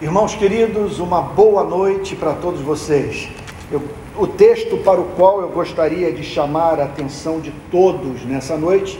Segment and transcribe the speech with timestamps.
[0.00, 3.28] Irmãos queridos, uma boa noite para todos vocês.
[3.68, 3.82] Eu,
[4.16, 8.96] o texto para o qual eu gostaria de chamar a atenção de todos nessa noite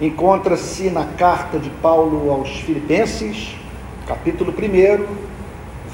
[0.00, 3.54] encontra-se na carta de Paulo aos Filipenses,
[4.06, 5.04] capítulo 1,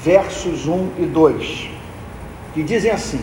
[0.01, 1.69] versos 1 e 2,
[2.53, 3.19] que dizem assim: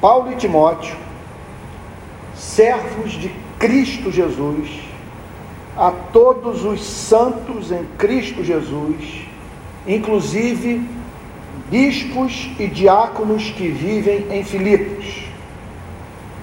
[0.00, 0.96] Paulo e Timóteo,
[2.34, 4.68] servos de Cristo Jesus,
[5.76, 9.25] a todos os santos em Cristo Jesus,
[9.86, 10.88] inclusive
[11.70, 15.24] bispos e diáconos que vivem em Filipos.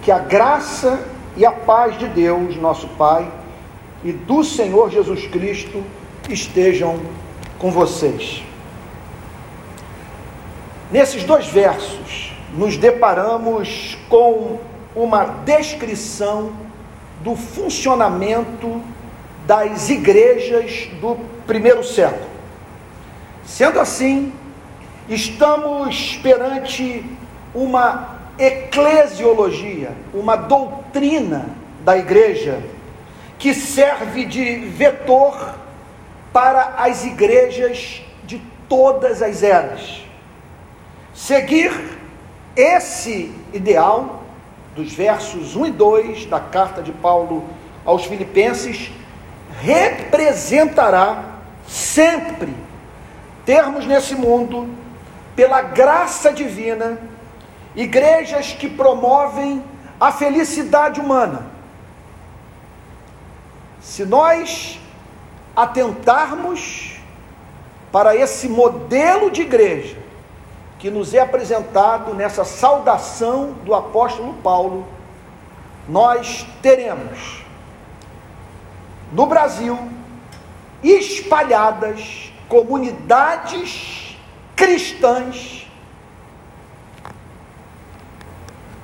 [0.01, 3.31] Que a graça e a paz de Deus, nosso Pai,
[4.03, 5.83] e do Senhor Jesus Cristo
[6.29, 6.99] estejam
[7.57, 8.43] com vocês.
[10.91, 14.59] Nesses dois versos, nos deparamos com
[14.95, 16.51] uma descrição
[17.21, 18.81] do funcionamento
[19.47, 22.32] das igrejas do primeiro século.
[23.45, 24.33] Sendo assim,
[25.09, 27.05] estamos perante
[27.53, 31.49] uma eclesiologia, uma doutrina
[31.83, 32.63] da igreja
[33.37, 35.55] que serve de vetor
[36.31, 40.01] para as igrejas de todas as eras.
[41.13, 41.71] Seguir
[42.55, 44.23] esse ideal
[44.75, 47.43] dos versos 1 e 2 da carta de Paulo
[47.85, 48.91] aos Filipenses
[49.61, 51.23] representará
[51.67, 52.62] sempre
[53.45, 54.69] termos nesse mundo,
[55.35, 56.99] pela graça divina,
[57.75, 59.63] igrejas que promovem
[59.99, 61.47] a felicidade humana.
[63.81, 64.79] Se nós
[65.55, 67.01] atentarmos
[67.91, 69.97] para esse modelo de igreja
[70.79, 74.85] que nos é apresentado nessa saudação do apóstolo Paulo,
[75.87, 77.43] nós teremos
[79.11, 79.77] no Brasil
[80.81, 84.15] espalhadas comunidades
[84.55, 85.67] cristãs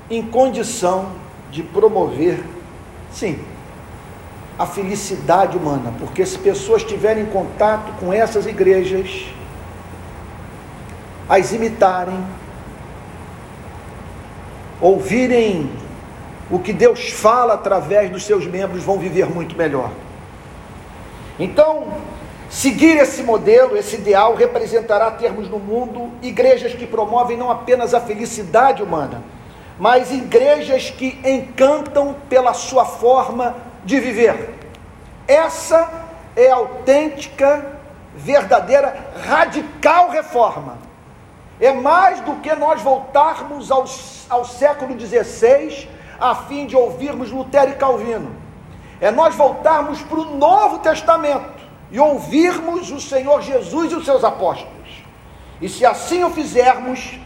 [0.09, 1.12] em condição
[1.52, 2.44] de promover,
[3.12, 3.40] sim,
[4.58, 9.28] a felicidade humana, porque se pessoas tiverem contato com essas igrejas,
[11.29, 12.25] as imitarem,
[14.81, 15.72] ouvirem
[16.50, 19.91] o que Deus fala através dos seus membros, vão viver muito melhor.
[21.38, 21.94] Então,
[22.50, 28.02] Seguir esse modelo, esse ideal, representará termos no mundo igrejas que promovem não apenas a
[28.02, 29.24] felicidade humana,
[29.78, 33.56] mas igrejas que encantam pela sua forma
[33.86, 34.56] de viver.
[35.28, 35.88] Essa
[36.36, 37.78] é autêntica,
[38.16, 40.80] verdadeira, radical reforma.
[41.62, 43.86] É mais do que nós voltarmos ao,
[44.28, 45.88] ao século XVI
[46.20, 48.36] a fim de ouvirmos Lutero e Calvino.
[49.00, 51.59] É nós voltarmos para o Novo Testamento
[51.92, 55.04] e ouvirmos o Senhor Jesus e os seus apóstolos.
[55.62, 57.20] E se assim o fizermos,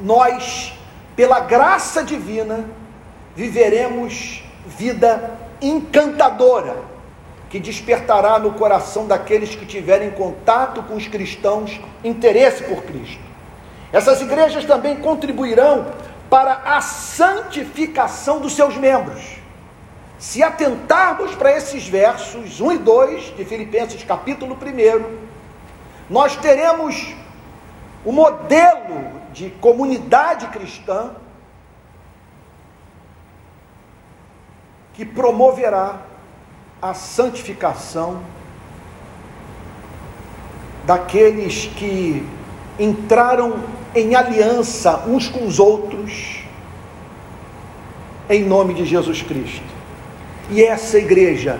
[0.00, 0.72] nós,
[1.16, 2.64] pela graça divina,
[3.34, 6.76] viveremos vida encantadora,
[7.50, 13.20] que despertará no coração daqueles que tiverem contato com os cristãos interesse por Cristo.
[13.92, 15.86] Essas igrejas também contribuirão
[16.28, 19.37] para a santificação dos seus membros
[20.18, 25.18] se atentarmos para esses versos 1 e 2 de Filipenses capítulo 1,
[26.10, 27.14] nós teremos
[28.04, 31.12] o modelo de comunidade cristã
[34.94, 36.00] que promoverá
[36.82, 38.20] a santificação
[40.84, 42.26] daqueles que
[42.78, 43.62] entraram
[43.94, 46.42] em aliança uns com os outros
[48.28, 49.67] em nome de Jesus Cristo.
[50.50, 51.58] E essa igreja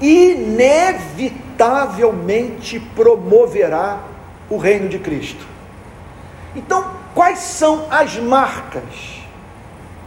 [0.00, 4.00] inevitavelmente promoverá
[4.48, 5.46] o reino de Cristo.
[6.56, 9.20] Então, quais são as marcas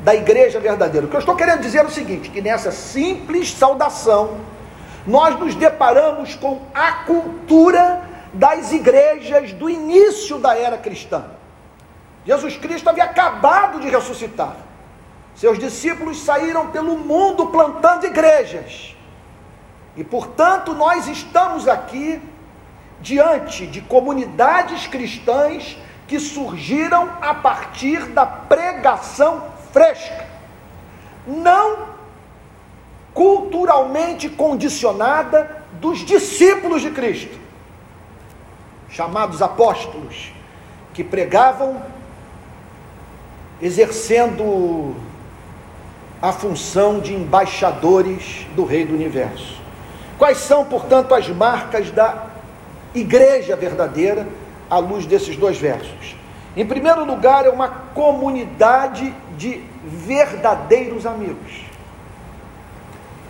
[0.04, 1.06] da igreja verdadeira?
[1.06, 4.38] O que eu estou querendo dizer é o seguinte: que nessa simples saudação,
[5.06, 8.02] nós nos deparamos com a cultura
[8.34, 11.26] das igrejas do início da era cristã.
[12.26, 14.56] Jesus Cristo havia acabado de ressuscitar.
[15.36, 18.96] Seus discípulos saíram pelo mundo plantando igrejas.
[19.96, 22.22] E portanto, nós estamos aqui
[23.02, 25.78] diante de comunidades cristãs
[26.08, 30.26] que surgiram a partir da pregação fresca,
[31.28, 31.94] não
[33.14, 37.38] culturalmente condicionada dos discípulos de Cristo,
[38.90, 40.32] chamados apóstolos,
[40.94, 41.82] que pregavam
[43.62, 44.96] exercendo
[46.24, 49.62] a função de embaixadores do Rei do Universo.
[50.18, 52.28] Quais são, portanto, as marcas da
[52.96, 54.26] igreja verdadeira
[54.70, 56.16] à luz desses dois versos?
[56.56, 61.66] Em primeiro lugar, é uma comunidade de verdadeiros amigos.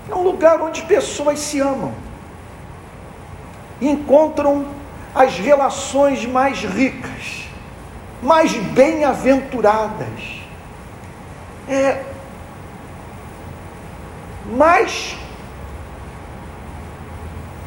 [0.07, 1.95] É um lugar onde pessoas se amam,
[3.81, 4.67] encontram
[5.15, 7.47] as relações mais ricas,
[8.21, 10.43] mais bem-aventuradas,
[11.67, 12.12] é,
[14.53, 15.15] mais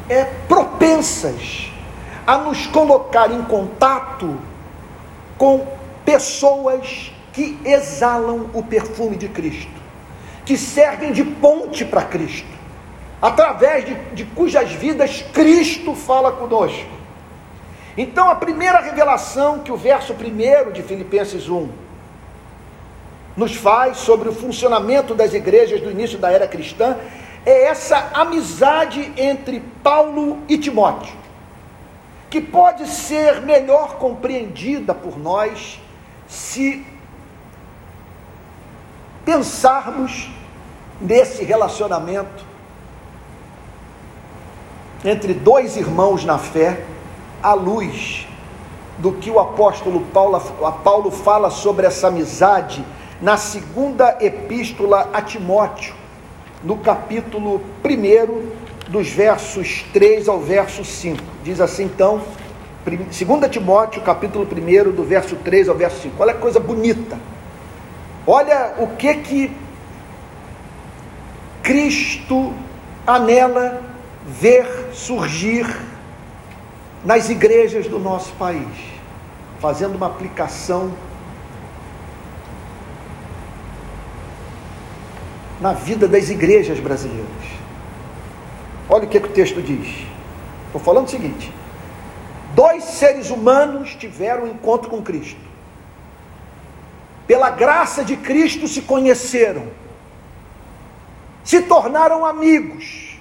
[0.09, 1.71] é, propensas
[2.25, 4.37] a nos colocar em contato
[5.37, 5.67] com
[6.03, 9.71] pessoas que exalam o perfume de Cristo,
[10.45, 12.47] que servem de ponte para Cristo,
[13.21, 16.97] através de, de cujas vidas Cristo fala conosco.
[17.97, 21.86] Então, a primeira revelação que o verso 1 de Filipenses 1
[23.37, 26.97] nos faz sobre o funcionamento das igrejas do início da era cristã
[27.45, 31.15] é essa amizade entre Paulo e Timóteo,
[32.31, 35.79] que pode ser melhor compreendida por nós
[36.27, 36.85] se
[39.23, 40.29] pensarmos
[40.99, 42.43] nesse relacionamento
[45.05, 46.83] entre dois irmãos na fé,
[47.41, 48.27] à luz
[48.97, 50.39] do que o apóstolo Paulo,
[50.83, 52.83] Paulo fala sobre essa amizade
[53.21, 55.95] na segunda epístola a Timóteo,
[56.63, 61.21] no capítulo 1, dos versos 3 ao verso 5.
[61.43, 62.21] Diz assim então,
[62.85, 66.15] 2 Timóteo, capítulo 1, do verso 3 ao verso 5.
[66.19, 67.17] Olha que coisa bonita.
[68.25, 69.51] Olha o que que
[71.63, 72.53] Cristo
[73.05, 73.81] anela
[74.25, 75.65] ver surgir
[77.03, 78.67] nas igrejas do nosso país,
[79.59, 80.91] fazendo uma aplicação
[85.59, 87.27] na vida das igrejas brasileiras.
[88.89, 90.05] Olha o que, que o texto diz.
[90.67, 91.51] Estou falando o seguinte:
[92.55, 95.47] dois seres humanos tiveram um encontro com Cristo.
[97.25, 99.67] Pela graça de Cristo se conheceram,
[101.43, 103.17] se tornaram amigos.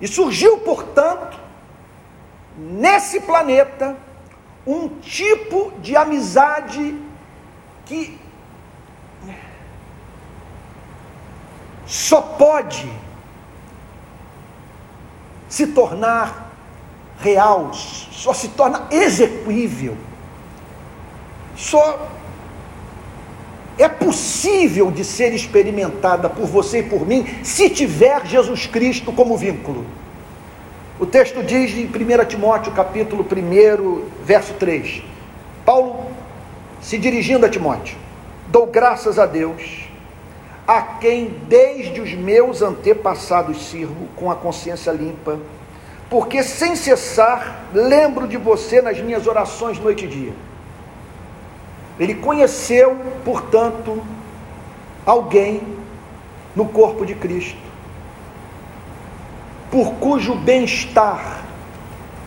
[0.00, 1.38] E surgiu, portanto,
[2.56, 3.96] nesse planeta,
[4.66, 6.96] um tipo de amizade
[7.86, 8.19] que
[11.90, 12.88] só pode
[15.48, 16.52] se tornar
[17.18, 19.96] real, só se torna execuível,
[21.56, 22.08] só
[23.76, 29.36] é possível de ser experimentada por você e por mim se tiver Jesus Cristo como
[29.36, 29.84] vínculo.
[31.00, 35.02] O texto diz em 1 Timóteo, capítulo 1, verso 3.
[35.64, 36.06] Paulo,
[36.80, 37.96] se dirigindo a Timóteo,
[38.46, 39.79] dou graças a Deus
[40.66, 45.38] a quem desde os meus antepassados sirvo com a consciência limpa,
[46.08, 50.32] porque sem cessar lembro de você nas minhas orações noite e dia.
[51.98, 54.02] Ele conheceu, portanto,
[55.04, 55.62] alguém
[56.56, 57.58] no corpo de Cristo,
[59.70, 61.44] por cujo bem-estar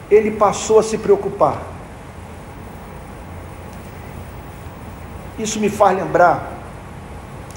[0.10, 1.62] ele passou a se preocupar.
[5.40, 6.53] Isso me faz lembrar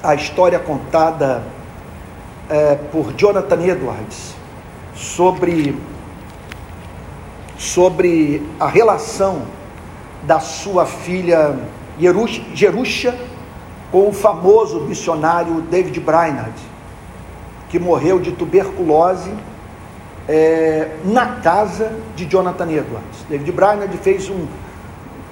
[0.07, 1.43] a história contada
[2.49, 4.37] é, por Jonathan Edwards
[4.95, 5.77] sobre,
[7.59, 9.43] sobre a relação
[10.23, 11.59] da sua filha
[12.55, 13.19] Jerusha
[13.91, 16.55] com o famoso missionário David Brainerd,
[17.69, 19.33] que morreu de tuberculose
[20.29, 23.25] é, na casa de Jonathan Edwards.
[23.29, 24.47] David Brainerd fez um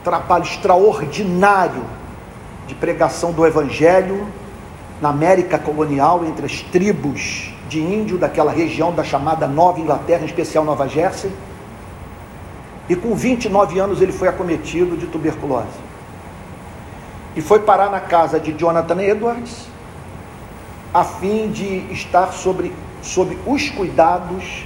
[0.03, 1.85] trabalho extraordinário
[2.67, 4.27] de pregação do Evangelho
[5.01, 10.27] na América colonial, entre as tribos de índio daquela região da chamada Nova Inglaterra, em
[10.27, 11.31] especial Nova Jersey.
[12.89, 15.85] E com 29 anos ele foi acometido de tuberculose.
[17.35, 19.67] E foi parar na casa de Jonathan Edwards,
[20.93, 22.73] a fim de estar sobre,
[23.03, 24.65] sob os cuidados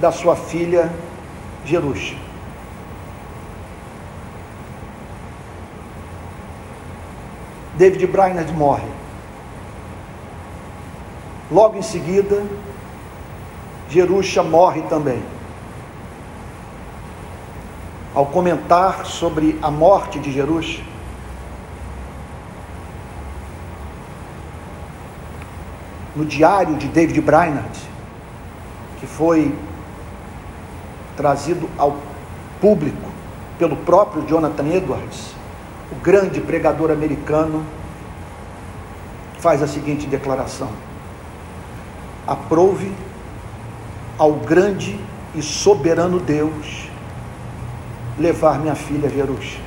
[0.00, 0.92] da sua filha
[1.64, 2.16] Jerusha.
[7.76, 9.05] David Brainerd morre.
[11.50, 12.44] Logo em seguida,
[13.88, 15.22] Jerusha morre também.
[18.14, 20.82] Ao comentar sobre a morte de Jerusha,
[26.16, 27.78] no diário de David Brainerd,
[28.98, 29.54] que foi
[31.16, 31.96] trazido ao
[32.60, 33.10] público
[33.58, 35.34] pelo próprio Jonathan Edwards,
[35.92, 37.64] o grande pregador americano,
[39.38, 40.70] faz a seguinte declaração:
[42.26, 42.92] aprouve
[44.18, 44.98] ao grande
[45.34, 46.88] e soberano Deus
[48.18, 49.60] levar minha filha a Jerusalém.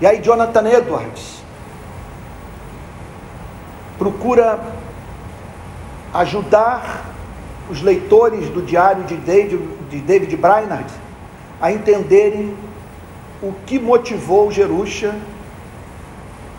[0.00, 1.42] E aí Jonathan Edwards
[3.96, 4.58] procura
[6.12, 7.04] ajudar
[7.70, 10.92] os leitores do diário de David, de David Brainerd
[11.60, 12.54] a entenderem
[13.42, 15.14] o que motivou Jerusha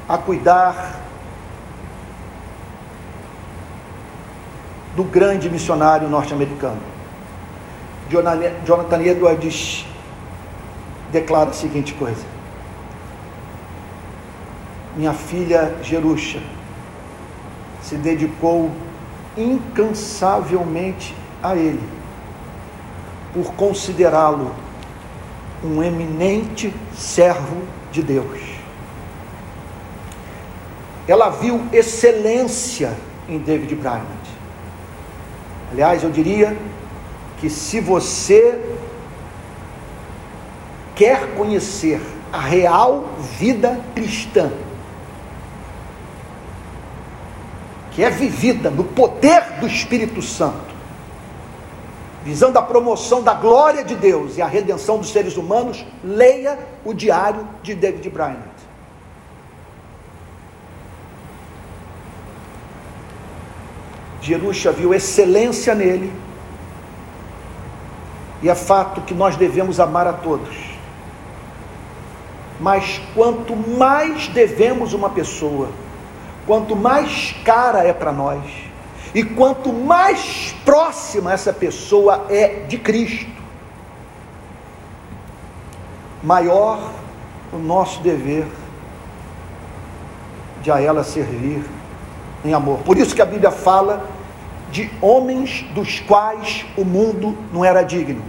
[0.07, 1.04] a cuidar
[4.95, 6.81] do grande missionário norte-americano.
[8.09, 9.85] Jonathan Edwards
[11.11, 12.23] declara a seguinte coisa:
[14.95, 16.39] Minha filha Jerusha
[17.81, 18.71] se dedicou
[19.37, 21.83] incansavelmente a ele,
[23.33, 24.51] por considerá-lo
[25.63, 28.39] um eminente servo de Deus.
[31.07, 32.95] Ela viu excelência
[33.27, 34.24] em David Bryant.
[35.75, 36.57] Aliás, eu diria
[37.37, 38.77] que se você
[40.95, 41.99] quer conhecer
[42.31, 44.53] a real vida cristã,
[47.91, 50.73] que é vivida no poder do Espírito Santo,
[52.23, 56.93] visando a promoção da glória de Deus e a redenção dos seres humanos, leia o
[56.93, 58.54] diário de David Bryant.
[64.25, 66.11] Jerusha viu excelência nele,
[68.41, 70.55] e é fato que nós devemos amar a todos.
[72.59, 75.69] Mas quanto mais devemos uma pessoa,
[76.47, 78.41] quanto mais cara é para nós,
[79.13, 83.29] e quanto mais próxima essa pessoa é de Cristo,
[86.23, 86.91] maior
[87.53, 88.47] o nosso dever
[90.63, 91.63] de a ela servir
[92.43, 92.79] em amor.
[92.79, 94.14] Por isso que a Bíblia fala
[94.71, 98.23] de homens dos quais o mundo não era digno.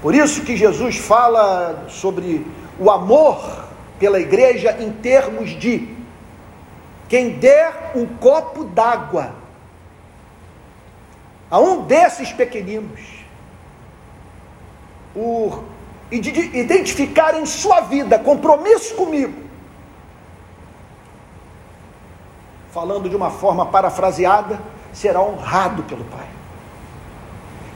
[0.00, 2.46] Por isso que Jesus fala sobre
[2.78, 5.88] o amor pela igreja em termos de
[7.08, 9.32] quem der um copo d'água
[11.50, 13.00] a um desses pequeninos,
[15.12, 15.62] por
[16.10, 19.34] identificar em sua vida compromisso comigo,
[22.70, 24.58] falando de uma forma parafraseada,
[24.92, 26.26] será honrado pelo Pai.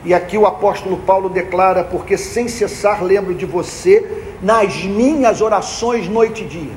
[0.05, 6.09] E aqui o apóstolo Paulo declara: Porque sem cessar lembro de você nas minhas orações
[6.09, 6.73] noite e dia.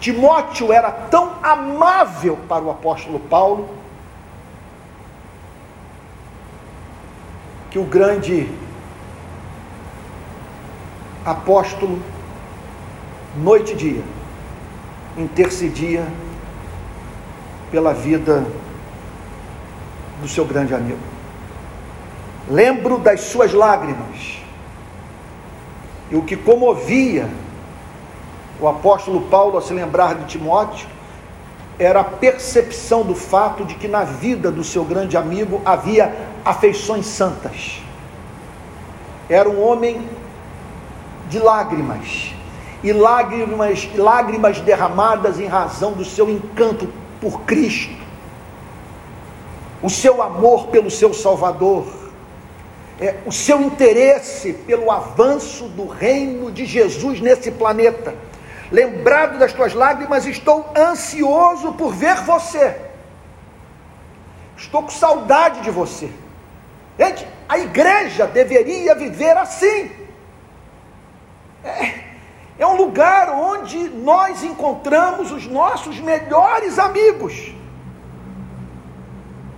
[0.00, 3.68] Timóteo era tão amável para o apóstolo Paulo
[7.70, 8.50] que o grande
[11.24, 12.00] apóstolo,
[13.36, 14.02] noite e dia,
[15.16, 16.06] intercedia
[17.70, 18.46] pela vida
[20.20, 20.98] do seu grande amigo.
[22.48, 24.38] Lembro das suas lágrimas.
[26.10, 27.28] E o que comovia
[28.60, 30.88] o apóstolo Paulo a se lembrar de Timóteo
[31.78, 36.12] era a percepção do fato de que na vida do seu grande amigo havia
[36.44, 37.80] afeições santas.
[39.28, 40.08] Era um homem
[41.28, 42.32] de lágrimas,
[42.82, 46.88] e lágrimas, lágrimas derramadas em razão do seu encanto
[47.20, 48.07] por Cristo,
[49.82, 51.86] o seu amor pelo seu Salvador,
[53.00, 58.14] é, o seu interesse pelo avanço do reino de Jesus nesse planeta.
[58.72, 62.76] Lembrado das tuas lágrimas, estou ansioso por ver você.
[64.56, 66.10] Estou com saudade de você.
[66.98, 69.92] Gente, a igreja deveria viver assim.
[71.62, 71.94] É,
[72.58, 77.54] é um lugar onde nós encontramos os nossos melhores amigos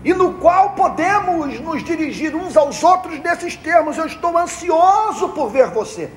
[0.04, 5.50] e no qual podemos nos dirigir uns aos outros nesses termos: Eu estou ansioso por
[5.50, 6.10] ver você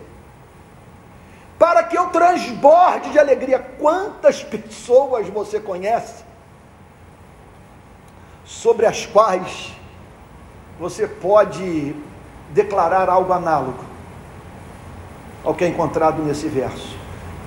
[1.63, 3.57] para que eu transborde de alegria.
[3.79, 6.25] Quantas pessoas você conhece
[8.43, 9.71] sobre as quais
[10.77, 11.95] você pode
[12.49, 13.79] declarar algo análogo
[15.41, 16.97] ao que é encontrado nesse verso?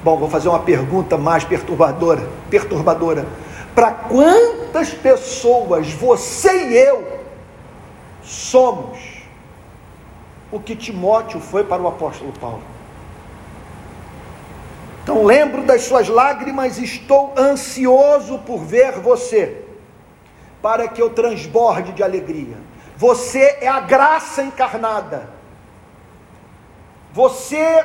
[0.02, 3.26] Bom, vou fazer uma pergunta mais perturbadora, perturbadora.
[3.76, 7.21] Para quantas pessoas você e eu
[8.23, 8.99] somos
[10.50, 12.62] o que Timóteo foi para o apóstolo Paulo?
[15.02, 19.62] Então lembro das suas lágrimas, estou ansioso por ver você,
[20.62, 22.56] para que eu transborde de alegria.
[22.97, 25.28] Você é a graça encarnada.
[27.12, 27.85] Você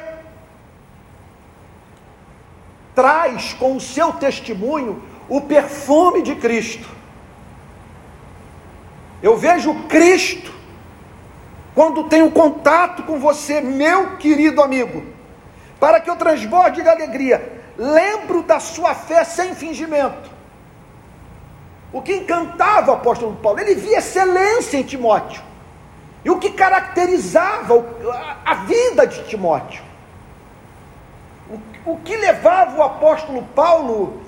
[2.95, 6.87] traz com o seu testemunho o perfume de Cristo.
[9.21, 10.51] Eu vejo Cristo
[11.73, 15.03] quando tenho contato com você, meu querido amigo,
[15.79, 20.29] para que eu transborde de alegria, lembro da sua fé sem fingimento.
[21.93, 25.41] O que encantava o apóstolo Paulo, ele via excelência em Timóteo.
[26.23, 27.83] E o que caracterizava
[28.45, 29.83] a vida de Timóteo.
[31.85, 34.21] O, que levava o apóstolo Paulo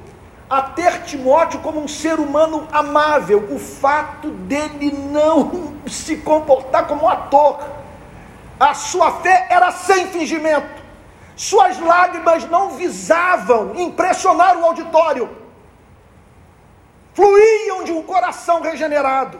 [0.53, 7.05] a ter Timóteo como um ser humano amável, o fato dele não se comportar como
[7.05, 7.59] um ator.
[8.59, 10.83] A sua fé era sem fingimento.
[11.35, 15.27] Suas lágrimas não visavam impressionar o auditório,
[17.15, 19.39] fluíam de um coração regenerado.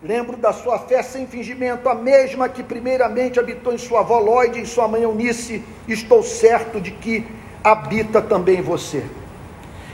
[0.00, 4.56] Lembro da sua fé sem fingimento, a mesma que primeiramente habitou em sua avó Lloyd
[4.56, 9.04] e em sua mãe Eunice, estou certo de que habita também em você.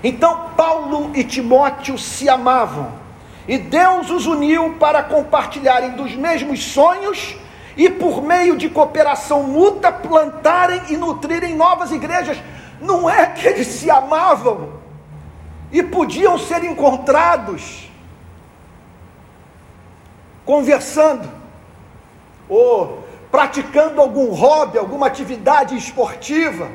[0.02, 2.92] Então Paulo e Timóteo se amavam,
[3.48, 7.36] e Deus os uniu para compartilharem dos mesmos sonhos
[7.76, 12.38] e por meio de cooperação mútua plantarem e nutrirem novas igrejas.
[12.80, 14.74] Não é que eles se amavam
[15.70, 17.90] e podiam ser encontrados
[20.44, 21.28] conversando
[22.48, 26.70] ou praticando algum hobby, alguma atividade esportiva.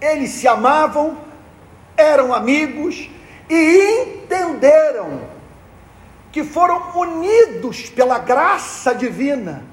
[0.00, 1.18] Eles se amavam,
[1.96, 3.10] eram amigos
[3.48, 5.20] e entenderam
[6.30, 9.64] que foram unidos pela graça divina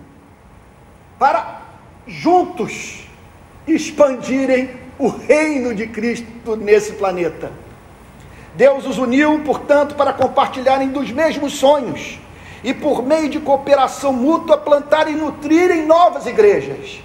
[1.20, 1.62] para
[2.08, 3.08] juntos
[3.68, 7.52] expandirem o reino de Cristo nesse planeta.
[8.56, 12.20] Deus os uniu, portanto, para compartilharem dos mesmos sonhos
[12.64, 17.02] e, por meio de cooperação mútua, plantar e nutrirem novas igrejas.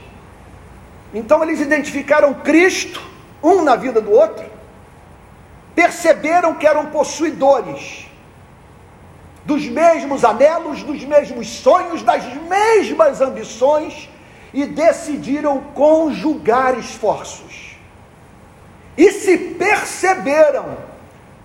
[1.12, 3.03] Então, eles identificaram Cristo,
[3.42, 4.44] um na vida do outro,
[5.75, 8.06] perceberam que eram possuidores
[9.45, 14.08] dos mesmos anelos, dos mesmos sonhos, das mesmas ambições
[14.52, 17.76] e decidiram conjugar esforços.
[18.97, 20.76] E se perceberam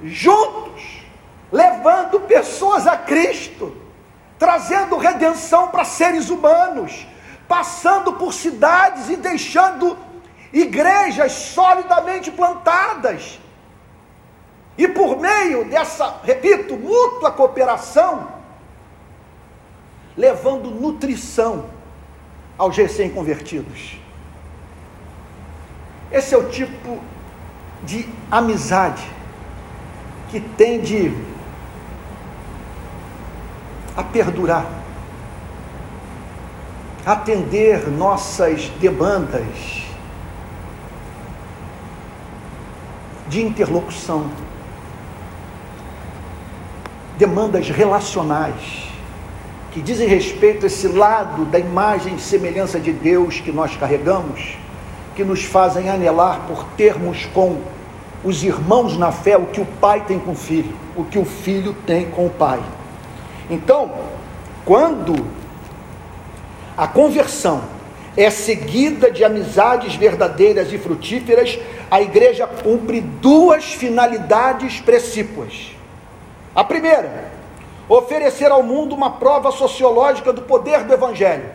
[0.04, 1.06] juntos,
[1.52, 3.76] levando pessoas a Cristo,
[4.38, 7.08] trazendo redenção para seres humanos,
[7.48, 9.98] passando por cidades e deixando
[10.56, 13.38] igrejas solidamente plantadas
[14.78, 18.30] e por meio dessa, repito, mútua cooperação,
[20.16, 21.66] levando nutrição
[22.58, 24.00] aos recém-convertidos.
[26.10, 27.02] Esse é o tipo
[27.84, 29.06] de amizade
[30.32, 31.14] que tende
[33.98, 34.66] a perdurar,
[37.06, 39.85] atender nossas demandas
[43.28, 44.30] de interlocução
[47.18, 48.90] demandas relacionais,
[49.72, 54.58] que dizem respeito a esse lado da imagem e semelhança de Deus que nós carregamos,
[55.16, 57.62] que nos fazem anelar por termos com
[58.24, 61.26] os irmãos na fé o que o pai tem com o filho, o que o
[61.26, 62.62] filho tem com o pai.
[63.50, 63.92] Então,
[64.66, 65.26] quando
[66.76, 67.62] a conversão
[68.18, 71.60] é seguida de amizades verdadeiras e frutíferas,
[71.92, 75.76] a igreja cumpre duas finalidades precípuas.
[76.56, 77.32] A primeira,
[77.90, 81.52] oferecer ao mundo uma prova sociológica do poder do Evangelho.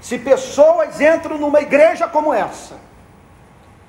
[0.00, 2.76] Se pessoas entram numa igreja como essa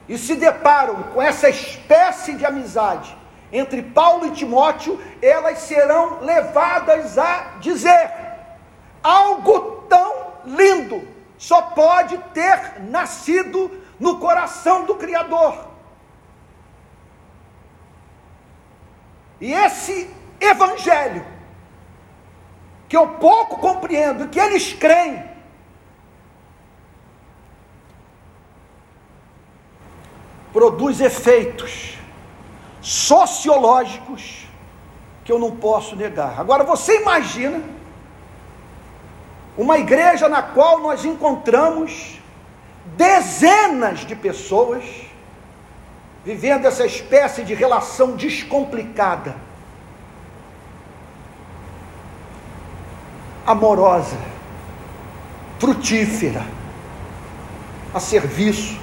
[0.08, 3.15] e se deparam com essa espécie de amizade
[3.52, 8.12] entre Paulo e Timóteo, elas serão levadas a dizer:
[9.02, 10.13] algo tão
[10.45, 11.12] lindo
[11.44, 15.68] só pode ter nascido no coração do Criador.
[19.42, 21.26] E esse evangelho,
[22.88, 25.22] que eu pouco compreendo, que eles creem,
[30.54, 31.98] produz efeitos
[32.80, 34.48] sociológicos
[35.26, 36.40] que eu não posso negar.
[36.40, 37.83] Agora você imagina
[39.58, 42.20] uma igreja na qual nós encontramos
[42.98, 44.84] dezenas de pessoas
[46.24, 49.36] vivendo essa espécie de relação descomplicada,
[53.46, 54.18] amorosa,
[55.60, 56.46] frutífera,
[57.94, 58.80] a serviço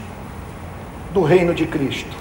[1.13, 2.17] do reino de Cristo.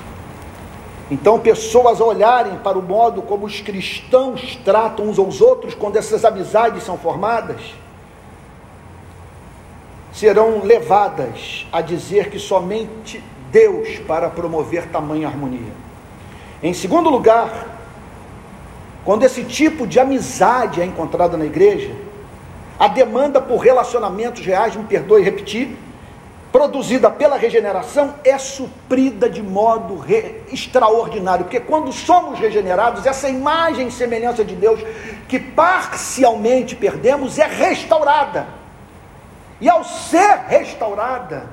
[1.11, 6.23] Então, pessoas olharem para o modo como os cristãos tratam uns aos outros quando essas
[6.23, 7.73] amizades são formadas,
[10.11, 15.71] serão levadas a dizer que somente Deus para promover tamanha harmonia.
[16.61, 17.67] Em segundo lugar,
[19.05, 21.91] quando esse tipo de amizade é encontrada na igreja,
[22.77, 25.77] a demanda por relacionamentos reais, me perdoe repetir,
[26.51, 30.41] produzida pela regeneração é suprida de modo re...
[30.51, 34.79] extraordinário, porque quando somos regenerados, essa imagem e semelhança de Deus
[35.27, 38.58] que parcialmente perdemos é restaurada.
[39.61, 41.47] E ao ser restaurada,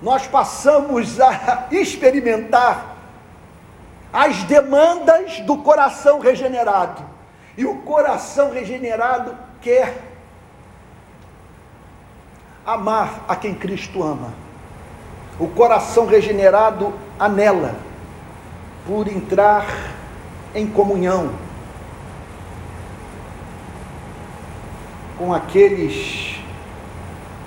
[0.00, 2.96] nós passamos a experimentar
[4.12, 7.02] as demandas do coração regenerado.
[7.56, 10.00] E o coração regenerado quer
[12.64, 14.32] amar a quem Cristo ama.
[15.40, 17.74] O coração regenerado anela
[18.86, 19.66] por entrar
[20.54, 21.47] em comunhão
[25.18, 26.36] com aqueles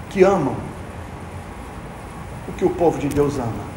[0.10, 0.56] que amam
[2.48, 3.72] o que o povo de Deus ama.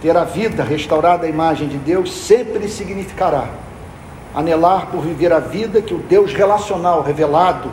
[0.00, 3.48] Ter a vida restaurada à imagem de Deus sempre significará
[4.34, 7.70] anelar por viver a vida que o Deus relacional revelado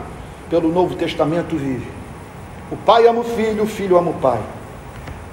[0.50, 1.88] pelo Novo Testamento vive.
[2.70, 4.40] O pai ama o filho, o filho ama o pai.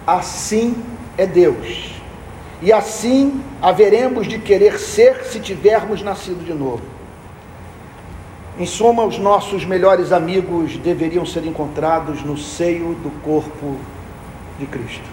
[0.06, 0.76] Assim
[1.17, 1.92] é Deus.
[2.63, 6.82] E assim haveremos de querer ser se tivermos nascido de novo.
[8.58, 13.76] Em suma, os nossos melhores amigos deveriam ser encontrados no seio do corpo
[14.58, 15.04] de Cristo.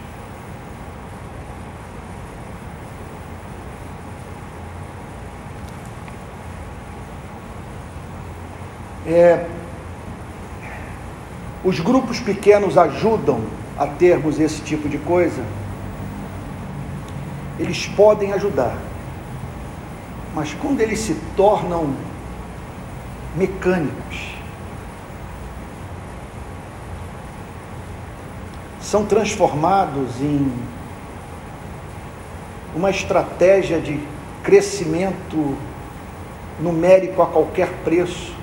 [9.05, 9.45] É,
[11.65, 13.41] os grupos pequenos ajudam
[13.77, 15.43] a termos esse tipo de coisa?
[17.61, 18.75] Eles podem ajudar,
[20.35, 21.95] mas quando eles se tornam
[23.37, 24.35] mecânicos,
[28.81, 30.51] são transformados em
[32.75, 34.01] uma estratégia de
[34.43, 35.55] crescimento
[36.59, 38.35] numérico a qualquer preço,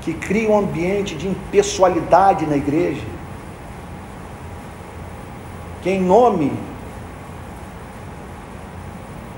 [0.00, 3.13] que cria um ambiente de impessoalidade na igreja,
[5.84, 6.50] que em nome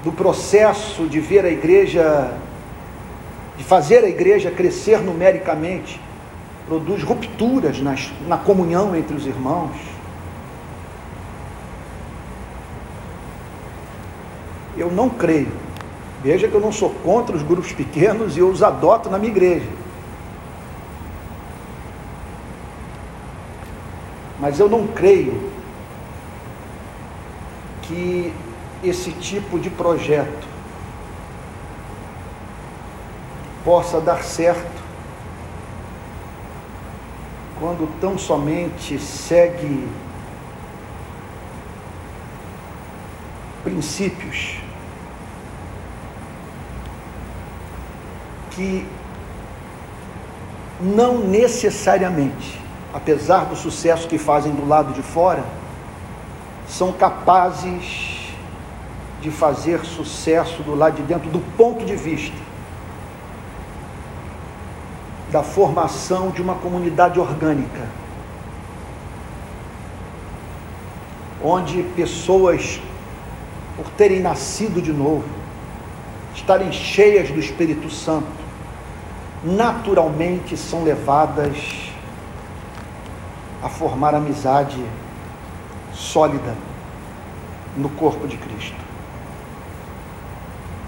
[0.05, 2.33] do processo de ver a igreja,
[3.59, 6.01] de fazer a igreja crescer numericamente,
[6.69, 9.77] produz rupturas nas, na comunhão entre os irmãos.
[14.77, 15.51] Eu não creio.
[16.23, 19.33] Veja que eu não sou contra os grupos pequenos e eu os adoto na minha
[19.33, 19.69] igreja.
[24.39, 25.56] Mas eu não creio
[27.87, 28.33] que
[28.83, 30.47] esse tipo de projeto
[33.65, 34.85] possa dar certo
[37.59, 39.89] quando tão somente segue
[43.65, 44.59] princípios
[48.51, 48.87] que
[50.81, 55.45] não necessariamente apesar do sucesso que fazem do lado de fora,
[56.69, 58.33] são capazes
[59.21, 62.37] de fazer sucesso do lado de dentro, do ponto de vista
[65.31, 67.89] da formação de uma comunidade orgânica,
[71.43, 72.81] onde pessoas,
[73.77, 75.25] por terem nascido de novo,
[76.35, 78.47] estarem cheias do Espírito Santo,
[79.43, 81.93] naturalmente são levadas
[83.63, 84.83] a formar amizade
[85.97, 86.55] sólida
[87.77, 88.77] no corpo de Cristo.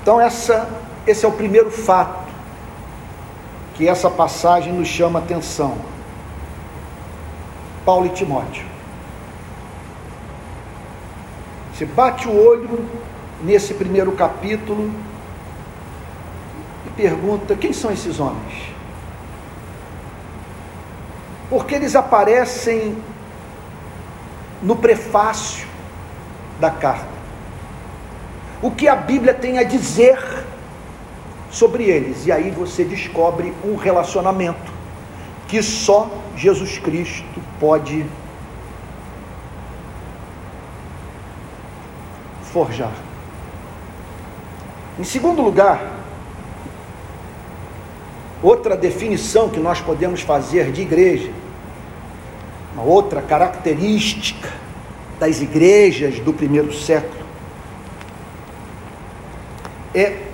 [0.03, 0.69] Então essa,
[1.07, 2.29] esse é o primeiro fato
[3.75, 5.77] que essa passagem nos chama atenção.
[7.85, 8.67] Paulo e Timóteo.
[11.73, 12.85] Você bate o olho
[13.43, 14.93] nesse primeiro capítulo
[16.87, 18.79] e pergunta: quem são esses homens?
[21.49, 22.97] porque eles aparecem
[24.63, 25.67] no prefácio
[26.61, 27.19] da carta.
[28.61, 30.19] O que a Bíblia tem a dizer
[31.51, 34.73] sobre eles, e aí você descobre um relacionamento
[35.47, 38.05] que só Jesus Cristo pode
[42.53, 42.93] forjar.
[44.99, 45.99] Em segundo lugar,
[48.43, 51.33] Outra definição que nós podemos fazer de igreja,
[52.79, 54.49] uma outra característica
[55.19, 57.27] das igrejas do primeiro século,
[59.93, 60.29] é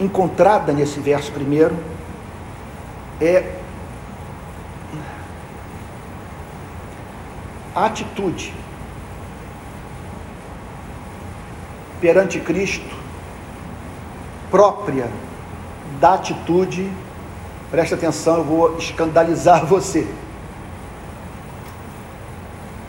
[0.00, 1.76] encontrada nesse verso primeiro,
[3.20, 3.56] é
[7.74, 8.54] atitude
[12.00, 12.96] perante Cristo
[14.50, 15.08] própria
[16.00, 16.90] da atitude,
[17.70, 20.06] preste atenção, eu vou escandalizar você,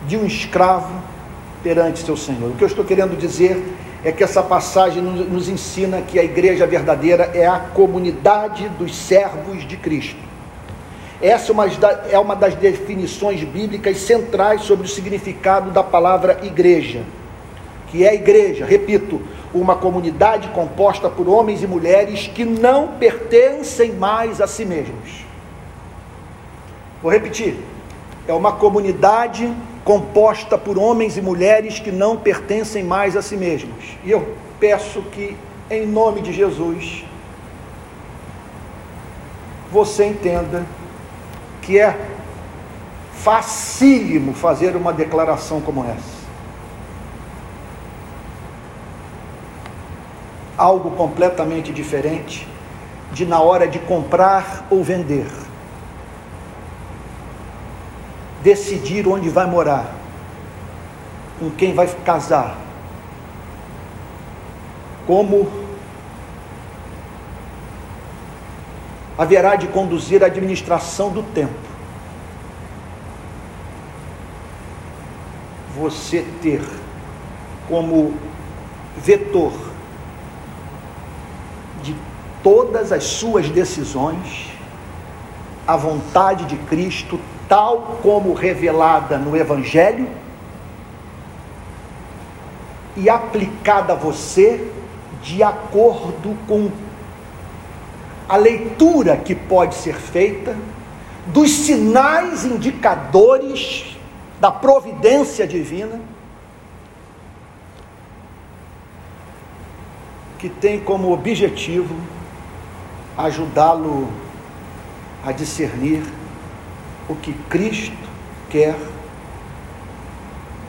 [0.06, 0.92] de um escravo
[1.62, 2.50] perante seu Senhor.
[2.50, 3.62] O que eu estou querendo dizer
[4.04, 9.66] é que essa passagem nos ensina que a igreja verdadeira é a comunidade dos servos
[9.66, 10.20] de Cristo.
[11.22, 11.52] Essa
[12.10, 17.02] é uma das definições bíblicas centrais sobre o significado da palavra igreja,
[17.88, 19.22] que é a igreja, repito,
[19.54, 25.24] uma comunidade composta por homens e mulheres que não pertencem mais a si mesmos.
[27.00, 27.56] Vou repetir:
[28.28, 29.50] é uma comunidade
[29.84, 33.98] composta por homens e mulheres que não pertencem mais a si mesmos.
[34.02, 35.36] E eu peço que,
[35.70, 37.04] em nome de Jesus,
[39.70, 40.64] você entenda
[41.60, 41.98] que é
[43.12, 46.24] facílimo fazer uma declaração como essa.
[50.56, 52.48] Algo completamente diferente
[53.12, 55.43] de na hora de comprar ou vender
[58.44, 59.90] decidir onde vai morar,
[61.40, 62.58] com quem vai casar,
[65.06, 65.50] como
[69.16, 71.54] haverá de conduzir a administração do tempo.
[75.78, 76.62] Você ter
[77.66, 78.14] como
[78.98, 79.52] vetor
[81.82, 81.96] de
[82.42, 84.50] todas as suas decisões
[85.66, 90.08] a vontade de Cristo tal como revelada no Evangelho
[92.96, 94.70] e aplicada a você
[95.22, 96.70] de acordo com
[98.28, 100.56] a leitura que pode ser feita
[101.26, 103.96] dos sinais indicadores
[104.40, 106.00] da providência divina
[110.38, 111.94] que tem como objetivo
[113.16, 114.08] ajudá-lo
[115.24, 116.02] a discernir
[117.08, 117.96] o que Cristo
[118.48, 118.76] quer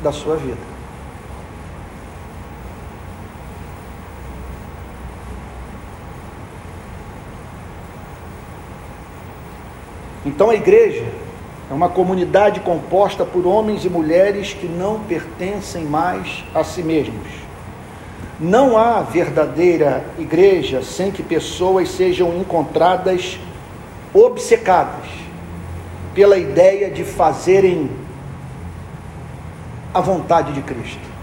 [0.02, 0.76] da sua vida.
[10.26, 11.06] Então a igreja
[11.70, 17.28] é uma comunidade composta por homens e mulheres que não pertencem mais a si mesmos.
[18.40, 23.40] Não há verdadeira igreja sem que pessoas sejam encontradas
[24.14, 25.25] obcecadas
[26.16, 27.92] pela ideia de fazerem
[29.94, 31.16] a vontade de Cristo.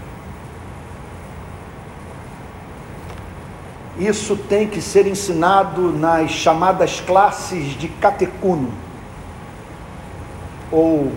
[3.97, 8.71] Isso tem que ser ensinado nas chamadas classes de catecuno,
[10.71, 11.11] ou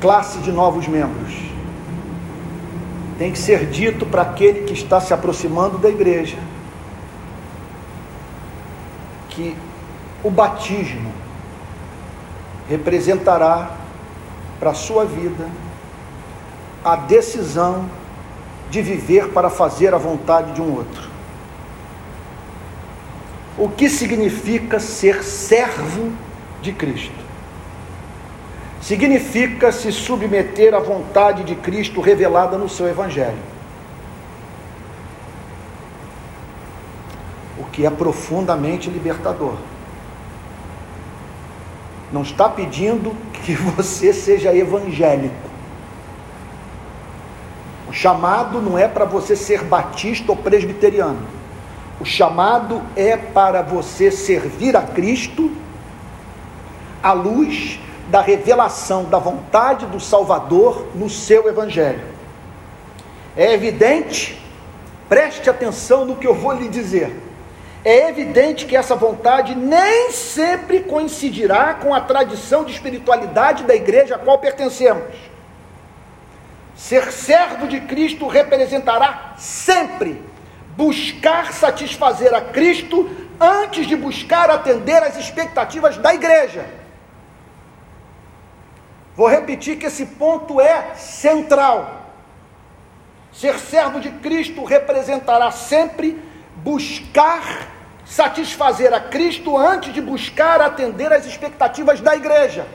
[0.00, 1.34] classe de novos membros.
[3.18, 6.38] Tem que ser dito para aquele que está se aproximando da igreja
[9.30, 9.56] que
[10.22, 11.12] o batismo
[12.68, 13.76] representará
[14.58, 15.48] para a sua vida
[16.84, 17.88] a decisão
[18.70, 21.08] de viver para fazer a vontade de um outro.
[23.56, 26.12] O que significa ser servo
[26.60, 27.26] de Cristo?
[28.80, 33.38] Significa se submeter à vontade de Cristo revelada no seu Evangelho.
[37.58, 39.56] O que é profundamente libertador
[42.12, 45.48] não está pedindo que você seja evangélico.
[47.88, 51.26] O chamado não é para você ser batista ou presbiteriano.
[52.00, 55.50] O chamado é para você servir a Cristo
[57.02, 62.02] à luz da revelação da vontade do Salvador no seu Evangelho.
[63.36, 64.40] É evidente,
[65.08, 67.27] preste atenção no que eu vou lhe dizer
[67.84, 74.16] é evidente que essa vontade nem sempre coincidirá com a tradição de espiritualidade da igreja
[74.16, 75.14] a qual pertencemos.
[76.74, 80.22] Ser servo de Cristo representará sempre
[80.76, 83.10] buscar satisfazer a Cristo
[83.40, 86.66] antes de buscar atender às expectativas da igreja.
[89.16, 92.12] Vou repetir que esse ponto é central.
[93.32, 96.27] Ser servo de Cristo representará sempre
[96.62, 97.68] buscar
[98.04, 102.66] satisfazer a Cristo antes de buscar atender às expectativas da igreja.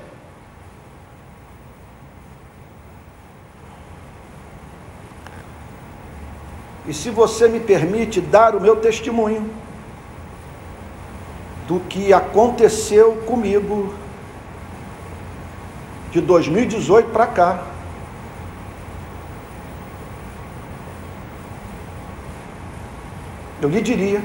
[6.85, 9.49] E se você me permite dar o meu testemunho
[11.67, 13.93] do que aconteceu comigo
[16.11, 17.72] de 2018 para cá.
[23.63, 24.21] Eu lhe diria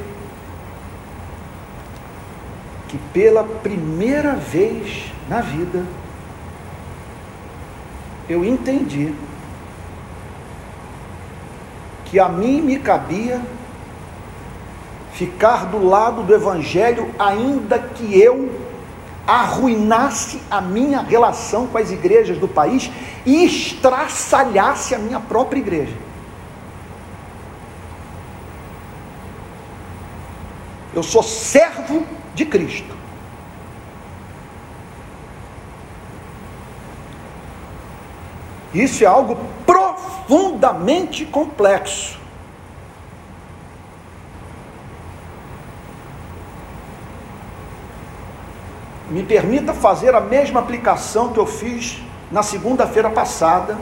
[2.88, 5.84] que pela primeira vez na vida
[8.28, 9.14] eu entendi
[12.06, 13.40] que a mim me cabia
[15.12, 18.50] ficar do lado do Evangelho, ainda que eu
[19.24, 22.90] arruinasse a minha relação com as igrejas do país
[23.24, 26.07] e estraçalhasse a minha própria igreja.
[30.98, 32.92] Eu sou servo de Cristo.
[38.74, 42.18] Isso é algo profundamente complexo.
[49.08, 53.78] Me permita fazer a mesma aplicação que eu fiz na segunda-feira passada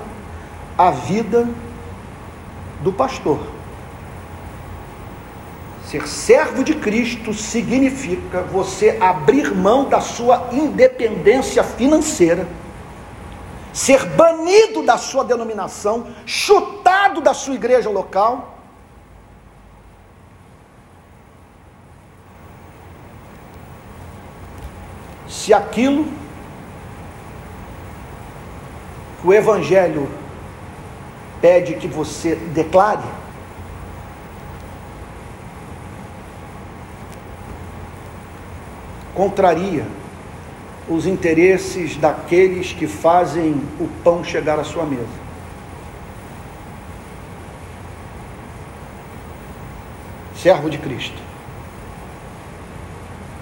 [0.77, 1.49] à vida
[2.83, 3.56] do pastor.
[5.87, 12.47] Ser servo de Cristo significa você abrir mão da sua independência financeira
[13.77, 18.57] ser banido da sua denominação, chutado da sua igreja local.
[25.29, 26.07] Se aquilo
[29.21, 30.09] que o Evangelho
[31.43, 33.05] pede que você declare,
[39.17, 39.87] contraria
[40.89, 45.27] os interesses daqueles que fazem o pão chegar à sua mesa.
[50.37, 51.27] Servo de Cristo.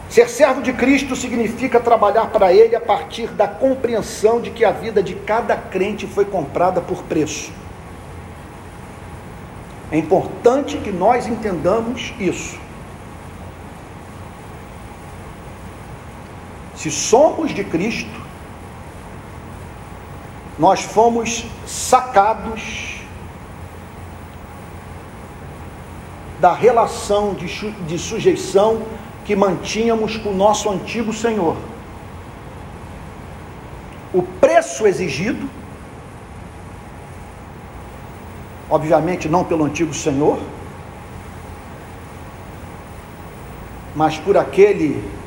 [0.08, 4.70] Ser servo de Cristo significa trabalhar para Ele a partir da compreensão de que a
[4.70, 7.52] vida de cada crente foi comprada por preço.
[9.90, 12.63] É importante que nós entendamos isso.
[16.84, 18.20] Se somos de Cristo,
[20.58, 23.00] nós fomos sacados
[26.38, 28.82] da relação de, de sujeição
[29.24, 31.56] que mantínhamos com o nosso antigo Senhor.
[34.12, 35.48] O preço exigido,
[38.68, 40.38] obviamente não pelo antigo Senhor,
[43.96, 45.23] mas por aquele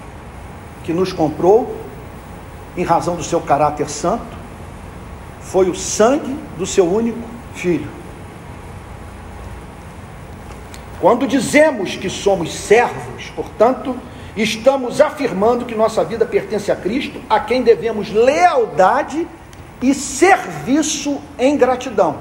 [0.88, 1.76] que nos comprou,
[2.78, 4.38] em razão do seu caráter santo,
[5.42, 7.20] foi o sangue do seu único
[7.54, 7.90] filho.
[11.02, 13.98] Quando dizemos que somos servos, portanto,
[14.38, 19.28] estamos afirmando que nossa vida pertence a Cristo, a quem devemos lealdade
[19.82, 22.20] e serviço em gratidão.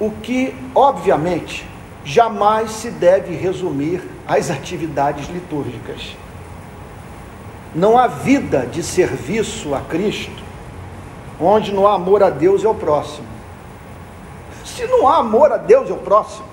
[0.00, 1.68] O que, obviamente,
[2.04, 6.16] jamais se deve resumir às atividades litúrgicas.
[7.74, 10.44] Não há vida de serviço a Cristo
[11.40, 13.26] onde não há amor a Deus e ao próximo.
[14.64, 16.46] Se não há amor a Deus e ao próximo,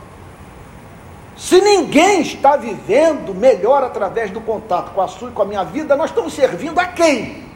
[1.37, 5.63] se ninguém está vivendo melhor através do contato com a sua e com a minha
[5.63, 7.49] vida, nós estamos servindo a quem?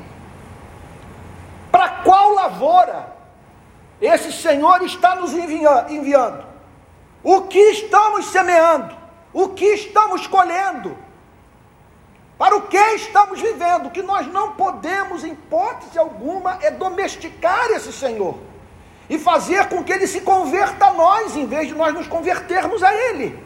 [1.72, 3.14] Para qual lavoura
[4.02, 6.45] esse Senhor está nos enviando?
[7.26, 8.96] O que estamos semeando?
[9.34, 10.96] O que estamos colhendo?
[12.38, 13.90] Para o que estamos vivendo?
[13.90, 18.38] Que nós não podemos, em hipótese alguma, é domesticar esse Senhor
[19.10, 22.84] e fazer com que ele se converta a nós, em vez de nós nos convertermos
[22.84, 23.44] a ele.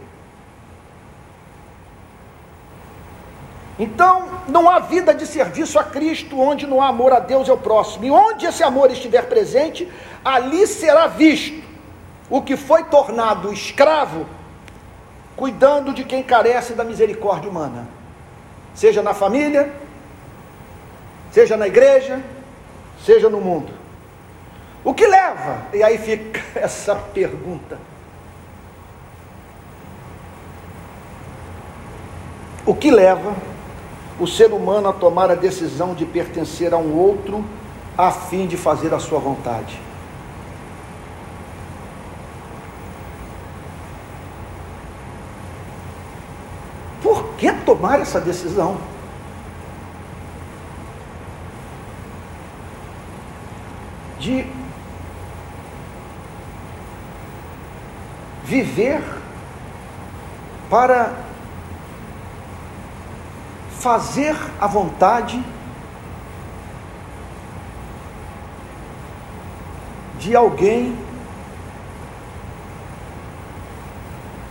[3.79, 7.51] Então, não há vida de serviço a Cristo onde não há amor a Deus e
[7.51, 8.03] ao próximo.
[8.03, 9.89] E onde esse amor estiver presente,
[10.25, 11.68] ali será visto
[12.29, 14.25] o que foi tornado escravo,
[15.35, 17.87] cuidando de quem carece da misericórdia humana,
[18.75, 19.73] seja na família,
[21.31, 22.21] seja na igreja,
[23.03, 23.73] seja no mundo.
[24.83, 25.65] O que leva?
[25.73, 27.77] E aí fica essa pergunta.
[32.65, 33.35] O que leva
[34.19, 37.43] o ser humano a tomar a decisão de pertencer a um outro
[37.97, 39.88] a fim de fazer a sua vontade?
[47.69, 48.77] tomar essa decisão.
[54.19, 54.43] De
[58.43, 59.03] viver
[60.67, 61.13] para
[63.79, 65.43] fazer a vontade
[70.17, 70.97] de alguém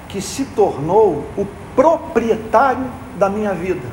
[0.09, 1.45] que se tornou o
[1.75, 3.87] proprietário da minha vida.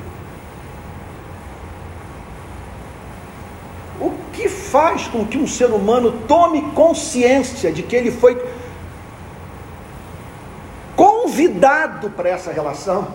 [3.99, 8.35] O que faz com que um ser humano tome consciência de que ele foi
[10.95, 13.07] convidado para essa relação,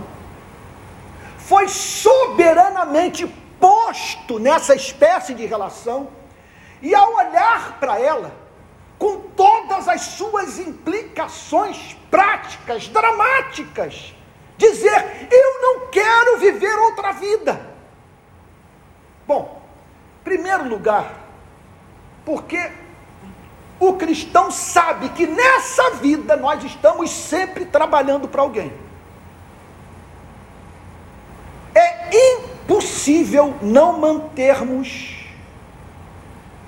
[1.38, 3.26] foi soberanamente
[3.58, 6.08] posto nessa espécie de relação,
[6.82, 8.32] e ao olhar para ela,
[8.98, 14.14] com todas as suas implicações práticas, dramáticas,
[14.60, 17.68] dizer: Eu não quero viver outra vida.
[19.26, 19.62] Bom,
[20.22, 21.12] primeiro lugar,
[22.24, 22.70] porque
[23.78, 28.72] o cristão sabe que nessa vida nós estamos sempre trabalhando para alguém.
[31.74, 35.24] É impossível não mantermos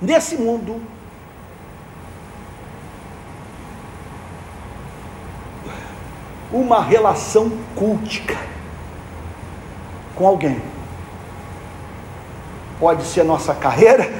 [0.01, 0.81] nesse mundo
[6.53, 8.37] uma relação cultica
[10.15, 10.61] com alguém.
[12.79, 14.11] Pode ser nossa carreira,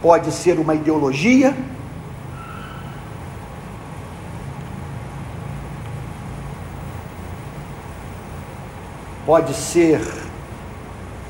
[0.00, 1.54] pode ser uma ideologia,
[9.26, 10.00] pode ser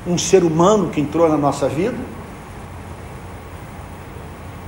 [0.07, 1.97] um ser humano que entrou na nossa vida,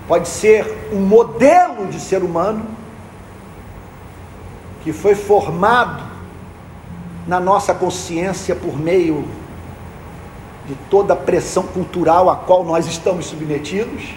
[0.07, 2.77] pode ser um modelo de ser humano
[4.88, 6.02] que foi formado
[7.28, 9.28] na nossa consciência por meio
[10.66, 14.16] de toda a pressão cultural a qual nós estamos submetidos.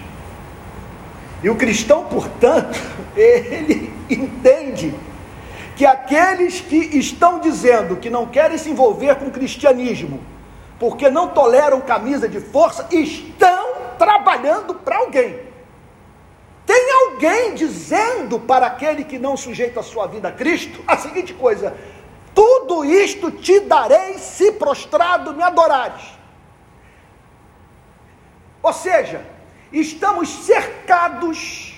[1.43, 2.79] E o cristão, portanto,
[3.19, 4.95] ele entende
[5.75, 10.21] que aqueles que estão dizendo que não querem se envolver com o cristianismo,
[10.79, 15.50] porque não toleram camisa de força, estão trabalhando para alguém.
[16.71, 21.35] Tem alguém dizendo para aquele que não sujeita a sua vida a Cristo a seguinte
[21.35, 21.77] coisa:
[22.33, 26.05] tudo isto te darei se prostrado me adorares.
[28.63, 29.27] Ou seja,
[29.73, 31.75] estamos cercados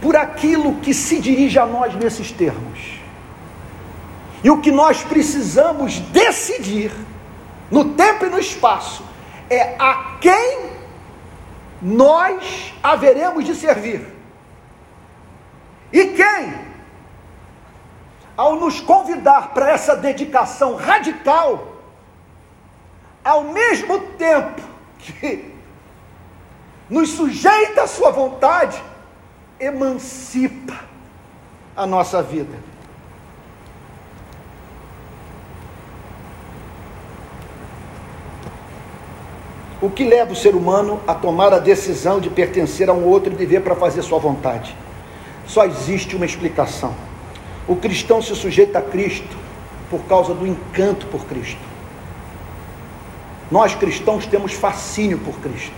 [0.00, 3.00] por aquilo que se dirige a nós nesses termos.
[4.44, 6.92] E o que nós precisamos decidir
[7.70, 9.04] no tempo e no espaço,
[9.50, 10.70] é a quem
[11.80, 14.14] nós haveremos de servir.
[15.92, 16.54] E quem,
[18.36, 21.76] ao nos convidar para essa dedicação radical,
[23.24, 24.62] ao mesmo tempo
[24.98, 25.54] que
[26.88, 28.82] nos sujeita à sua vontade,
[29.58, 30.78] emancipa
[31.76, 32.56] a nossa vida.
[39.80, 43.32] O que leva o ser humano a tomar a decisão de pertencer a um outro
[43.32, 44.74] e viver para fazer sua vontade?
[45.46, 46.94] Só existe uma explicação.
[47.68, 49.36] O cristão se sujeita a Cristo
[49.90, 51.60] por causa do encanto por Cristo.
[53.50, 55.76] Nós cristãos temos fascínio por Cristo.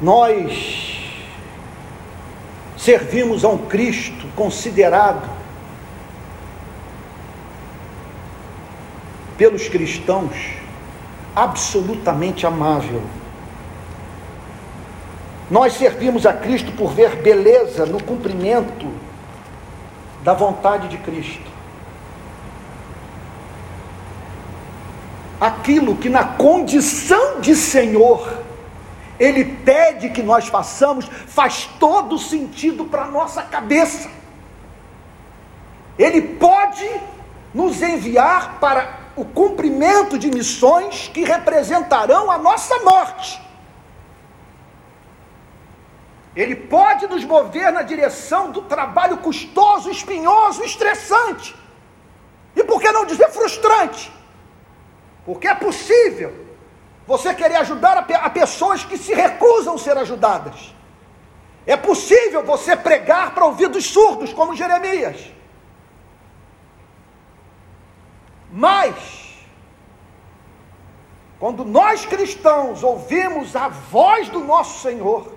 [0.00, 0.98] Nós
[2.76, 5.28] servimos a um Cristo considerado
[9.38, 10.59] pelos cristãos
[11.34, 13.02] absolutamente amável.
[15.50, 18.86] Nós servimos a Cristo por ver beleza no cumprimento
[20.22, 21.50] da vontade de Cristo.
[25.40, 28.38] Aquilo que na condição de Senhor,
[29.18, 34.10] Ele pede que nós façamos, faz todo sentido para nossa cabeça.
[35.98, 36.88] Ele pode
[37.52, 43.40] nos enviar para o cumprimento de missões que representarão a nossa morte.
[46.34, 51.54] Ele pode nos mover na direção do trabalho custoso, espinhoso, estressante.
[52.54, 54.12] E por que não dizer frustrante?
[55.24, 56.46] Porque é possível
[57.06, 60.74] você querer ajudar a, a pessoas que se recusam a ser ajudadas.
[61.66, 65.39] É possível você pregar para ouvidos surdos, como Jeremias.
[68.52, 68.96] Mas,
[71.38, 75.32] quando nós cristãos ouvimos a voz do nosso Senhor,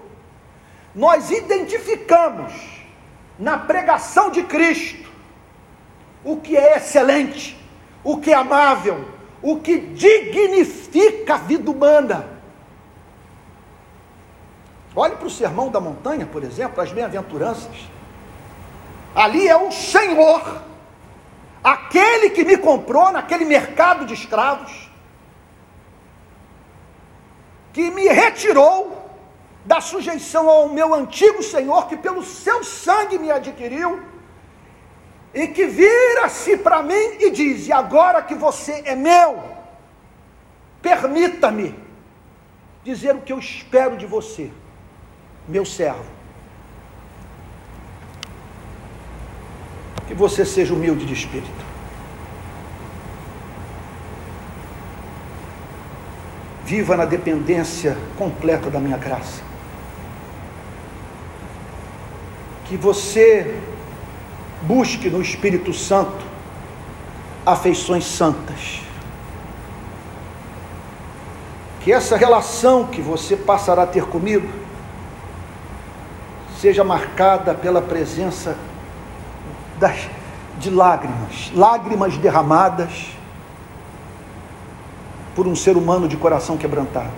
[0.96, 2.54] nós identificamos
[3.38, 5.12] na pregação de Cristo
[6.24, 7.58] o que é excelente,
[8.04, 9.08] o que é amável,
[9.42, 12.30] o que dignifica a vida humana.
[14.96, 17.76] Olhe para o Sermão da Montanha, por exemplo, as bem-aventuranças.
[19.16, 20.62] Ali é o Senhor
[21.64, 24.92] aquele que me comprou naquele mercado de escravos,
[27.72, 29.02] que me retirou
[29.66, 34.04] da sujeição ao meu antigo Senhor, que pelo seu sangue me adquiriu,
[35.34, 39.42] e que vira-se para mim e diz: e agora que você é meu,
[40.82, 41.74] permita-me
[42.84, 44.52] dizer o que eu espero de você,
[45.48, 46.13] meu servo.
[50.08, 51.74] Que você seja humilde de espírito.
[56.66, 59.42] Viva na dependência completa da minha graça.
[62.66, 63.60] Que você
[64.64, 66.26] busque no Espírito Santo
[67.46, 68.82] afeições santas.
[71.82, 74.48] Que essa relação que você passará a ter comigo
[76.58, 78.56] seja marcada pela presença
[79.80, 80.08] das,
[80.60, 83.14] de lágrimas, lágrimas derramadas
[85.36, 87.12] por um ser humano de coração quebrantado.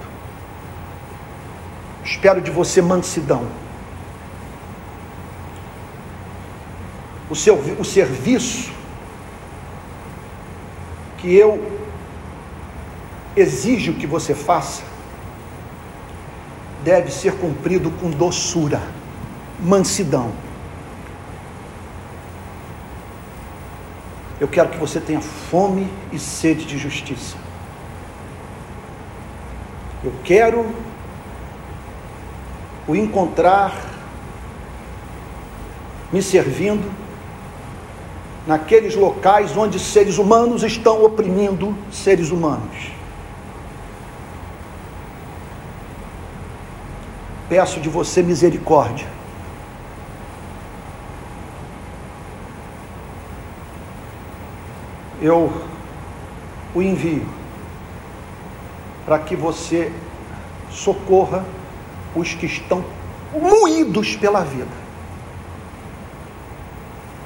[2.03, 3.45] Espero de você mansidão.
[7.29, 8.71] O, seu, o serviço
[11.17, 11.75] que eu
[13.35, 14.83] exijo que você faça
[16.83, 18.81] deve ser cumprido com doçura,
[19.59, 20.44] mansidão.
[24.39, 27.37] Eu quero que você tenha fome e sede de justiça.
[30.03, 30.65] Eu quero
[32.87, 33.73] o encontrar
[36.11, 36.91] me servindo
[38.45, 42.91] naqueles locais onde seres humanos estão oprimindo seres humanos.
[47.49, 49.14] Peço de você misericórdia.
[55.21, 55.51] Eu
[56.73, 57.25] o envio
[59.05, 59.91] para que você
[60.69, 61.45] socorra
[62.15, 62.83] os que estão
[63.33, 64.71] moídos pela vida,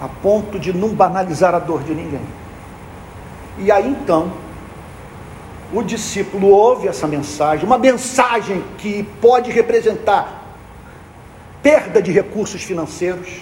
[0.02, 2.22] a ponto de não banalizar a dor de ninguém.
[3.58, 4.32] E aí então,
[5.74, 10.44] o discípulo ouve essa mensagem, uma mensagem que pode representar
[11.62, 13.42] perda de recursos financeiros,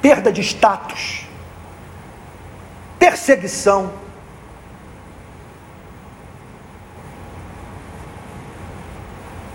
[0.00, 1.26] perda de status,
[2.98, 3.92] perseguição,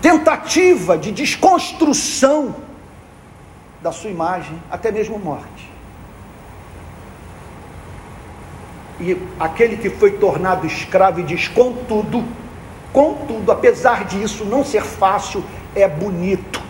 [0.00, 2.54] tentativa de desconstrução
[3.82, 5.70] da sua imagem, até mesmo morte.
[8.98, 12.24] E aquele que foi tornado escravo e diz: contudo,
[12.92, 15.44] contudo, apesar disso não ser fácil,
[15.74, 16.65] é bonito.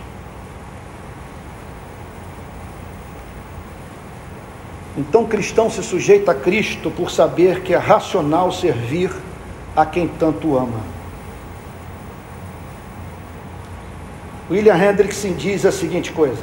[4.96, 9.12] Então, cristão se sujeita a Cristo por saber que é racional servir
[9.74, 10.80] a quem tanto ama.
[14.50, 16.42] William Hendrickson diz a seguinte coisa: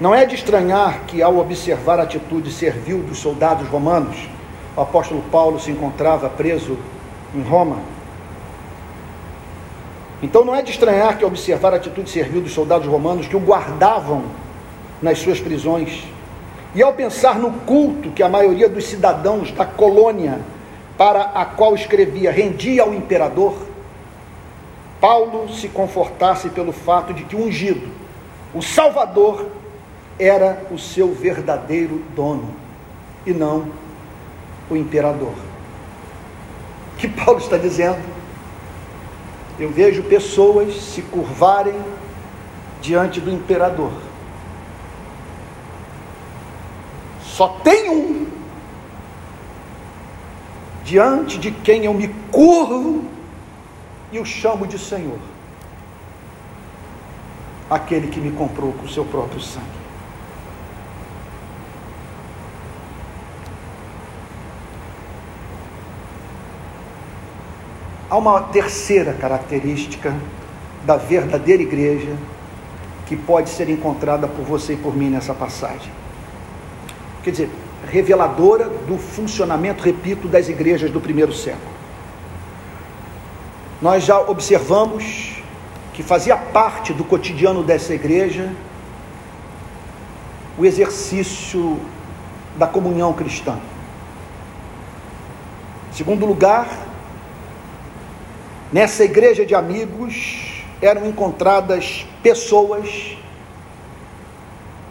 [0.00, 4.16] Não é de estranhar que, ao observar a atitude servil dos soldados romanos,
[4.74, 6.76] o apóstolo Paulo se encontrava preso
[7.32, 7.78] em Roma.
[10.20, 13.36] Então, não é de estranhar que, ao observar a atitude servil dos soldados romanos que
[13.36, 14.24] o guardavam
[15.06, 16.02] nas suas prisões,
[16.74, 20.40] e ao pensar no culto que a maioria dos cidadãos da colônia
[20.98, 23.54] para a qual escrevia rendia ao imperador,
[25.00, 27.88] Paulo se confortasse pelo fato de que o ungido,
[28.52, 29.46] o Salvador,
[30.18, 32.50] era o seu verdadeiro dono
[33.24, 33.68] e não
[34.68, 35.34] o imperador.
[36.94, 38.02] O que Paulo está dizendo?
[39.56, 41.78] Eu vejo pessoas se curvarem
[42.82, 44.05] diante do imperador.
[47.36, 48.26] Só tem um
[50.82, 53.04] diante de quem eu me curvo
[54.10, 55.18] e o chamo de Senhor.
[57.68, 59.66] Aquele que me comprou com o seu próprio sangue.
[68.08, 70.16] Há uma terceira característica
[70.86, 72.16] da verdadeira igreja
[73.04, 75.95] que pode ser encontrada por você e por mim nessa passagem.
[77.26, 77.50] Quer dizer,
[77.90, 81.76] reveladora do funcionamento, repito, das igrejas do primeiro século
[83.80, 85.42] nós já observamos
[85.92, 88.52] que fazia parte do cotidiano dessa igreja
[90.58, 91.78] o exercício
[92.56, 93.58] da comunhão cristã.
[95.92, 96.68] Segundo lugar,
[98.72, 103.18] nessa igreja de amigos eram encontradas pessoas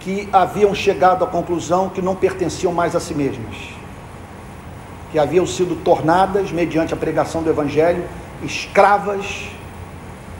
[0.05, 3.55] que haviam chegado à conclusão que não pertenciam mais a si mesmas,
[5.11, 8.03] que haviam sido tornadas, mediante a pregação do Evangelho,
[8.43, 9.47] escravas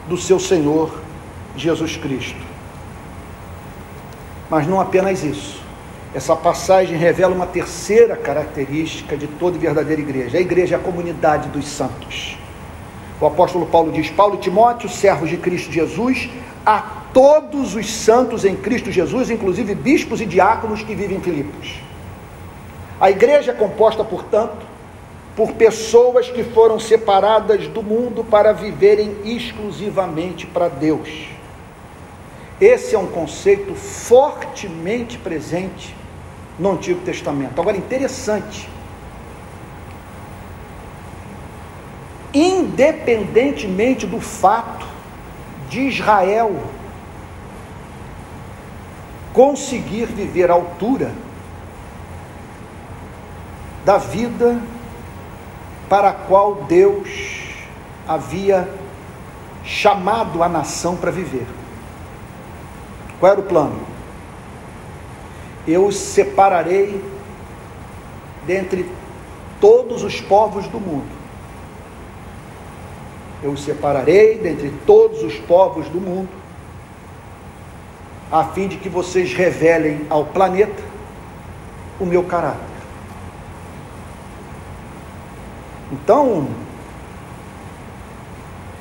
[0.07, 0.93] do seu Senhor
[1.57, 2.45] Jesus Cristo.
[4.51, 5.59] Mas não apenas isso.
[6.13, 10.37] Essa passagem revela uma terceira característica de toda verdadeira igreja.
[10.37, 12.37] A igreja é a comunidade dos santos.
[13.19, 16.29] O apóstolo Paulo diz: Paulo e Timóteo, servos de Cristo Jesus,
[16.65, 16.81] a
[17.13, 21.75] todos os santos em Cristo Jesus, inclusive bispos e diáconos que vivem em Filipos.
[22.99, 24.65] A igreja é composta, portanto,
[25.35, 31.27] por pessoas que foram separadas do mundo para viverem exclusivamente para Deus.
[32.59, 35.93] Esse é um conceito fortemente presente
[36.57, 37.59] no Antigo Testamento.
[37.59, 38.69] Agora, interessante.
[42.33, 44.94] Independentemente do fato
[45.69, 46.55] de Israel
[49.33, 51.11] conseguir viver à altura
[53.83, 54.61] da vida
[55.89, 57.09] para a qual Deus
[58.07, 58.67] havia
[59.63, 61.47] chamado a nação para viver.
[63.19, 63.79] Qual era o plano?
[65.67, 67.03] Eu os separarei
[68.45, 68.89] dentre
[69.59, 71.14] todos os povos do mundo.
[73.43, 76.29] Eu os separarei dentre todos os povos do mundo,
[78.31, 80.83] a fim de que vocês revelem ao planeta
[81.99, 82.75] o meu caráter.
[85.91, 86.47] Então,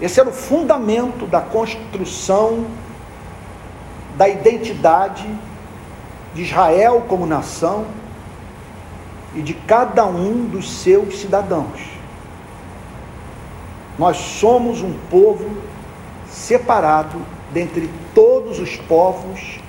[0.01, 2.67] esse era o fundamento da construção
[4.17, 5.29] da identidade
[6.35, 7.87] de Israel como nação
[9.35, 11.94] e de cada um dos seus cidadãos.
[13.99, 15.57] Nós somos um povo
[16.29, 17.19] separado
[17.53, 19.61] dentre todos os povos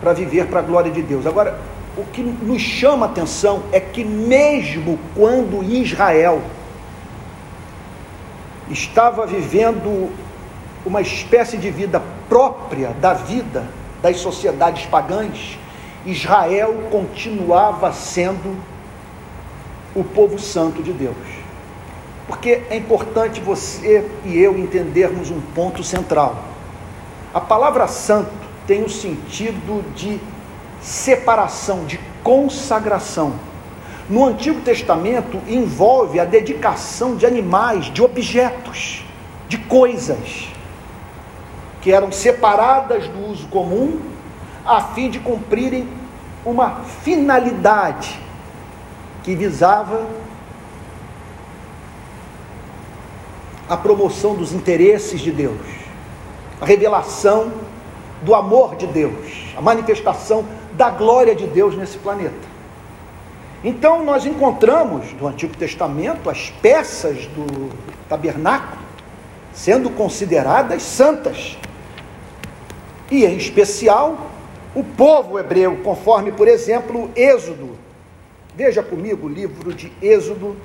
[0.00, 1.26] para viver para a glória de Deus.
[1.26, 1.60] Agora,
[1.96, 6.40] o que nos chama a atenção é que, mesmo quando Israel
[8.70, 10.10] estava vivendo
[10.86, 13.66] uma espécie de vida própria da vida
[14.00, 15.58] das sociedades pagãs,
[16.06, 18.56] Israel continuava sendo
[19.94, 21.39] o povo santo de Deus.
[22.40, 26.42] Porque é importante você e eu entendermos um ponto central.
[27.34, 28.30] A palavra santo
[28.66, 30.18] tem o sentido de
[30.80, 33.34] separação, de consagração.
[34.08, 39.04] No Antigo Testamento envolve a dedicação de animais, de objetos,
[39.46, 40.48] de coisas
[41.82, 44.00] que eram separadas do uso comum
[44.64, 45.86] a fim de cumprirem
[46.42, 48.18] uma finalidade
[49.22, 50.06] que visava
[53.70, 55.60] a promoção dos interesses de Deus,
[56.60, 57.52] a revelação
[58.22, 62.50] do amor de Deus, a manifestação da glória de Deus nesse planeta.
[63.62, 67.70] Então, nós encontramos no Antigo Testamento as peças do
[68.08, 68.82] tabernáculo
[69.52, 71.56] sendo consideradas santas,
[73.08, 74.30] e em especial
[74.74, 77.70] o povo hebreu, conforme, por exemplo, Êxodo.
[78.56, 80.56] Veja comigo o livro de Êxodo,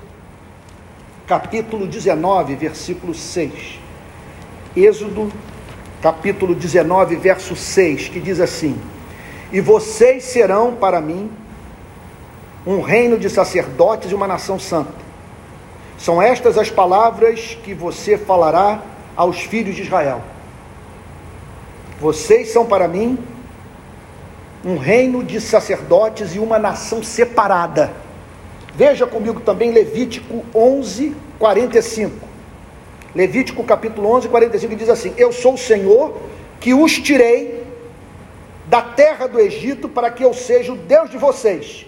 [1.28, 3.80] capítulo 19, versículo 6.
[4.76, 5.32] Êxodo,
[6.01, 8.80] capítulo 19, verso 6, que diz assim:
[9.51, 11.32] e vocês serão para mim
[12.65, 14.93] um reino de sacerdotes e uma nação santa.
[15.97, 18.82] São estas as palavras que você falará
[19.15, 20.21] aos filhos de Israel.
[22.01, 23.17] Vocês são para mim
[24.63, 27.93] um reino de sacerdotes e uma nação separada.
[28.76, 32.28] Veja comigo também Levítico 11, 45.
[33.15, 36.21] Levítico capítulo 11, 45 diz assim: Eu sou o Senhor
[36.59, 37.65] que os tirei
[38.65, 41.86] da terra do Egito para que eu seja o Deus de vocês.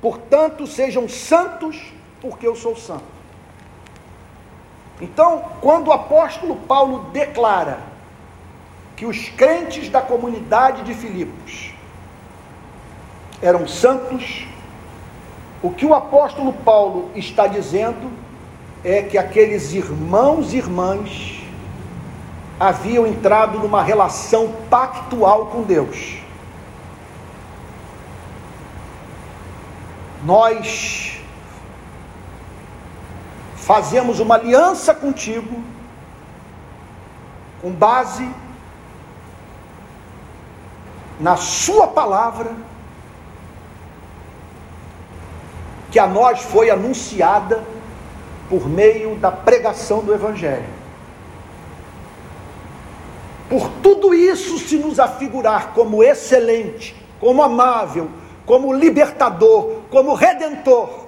[0.00, 3.04] Portanto, sejam santos, porque eu sou santo.
[5.02, 7.80] Então, quando o apóstolo Paulo declara
[8.96, 11.74] que os crentes da comunidade de Filipos
[13.42, 14.46] eram santos,
[15.64, 18.12] o que o apóstolo Paulo está dizendo
[18.84, 21.40] é que aqueles irmãos e irmãs
[22.60, 26.18] haviam entrado numa relação pactual com Deus.
[30.22, 31.18] Nós
[33.56, 35.64] fazemos uma aliança contigo,
[37.62, 38.30] com base
[41.18, 42.54] na Sua palavra,
[45.94, 47.62] que a nós foi anunciada
[48.50, 50.66] por meio da pregação do Evangelho.
[53.48, 58.10] por tudo isso se nos afigurar como excelente, como amável,
[58.44, 61.06] como libertador, como redentor.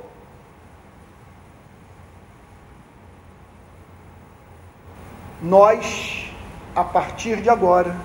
[5.43, 6.31] Nós,
[6.77, 7.97] a partir de agora,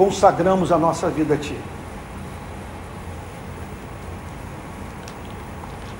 [0.00, 1.54] consagramos a nossa vida a Ti.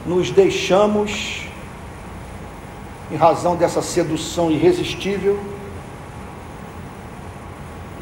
[0.07, 1.46] Nos deixamos,
[3.12, 5.38] em razão dessa sedução irresistível,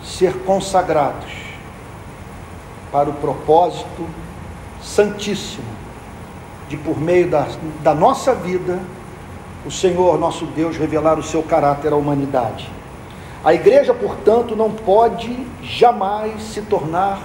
[0.05, 1.33] ser consagrados
[2.93, 4.07] para o propósito
[4.81, 5.67] santíssimo
[6.69, 7.49] de, por meio da,
[7.83, 8.81] da nossa vida,
[9.67, 12.78] o Senhor nosso Deus revelar o seu caráter à humanidade.
[13.45, 17.23] A igreja, portanto, não pode jamais se tornar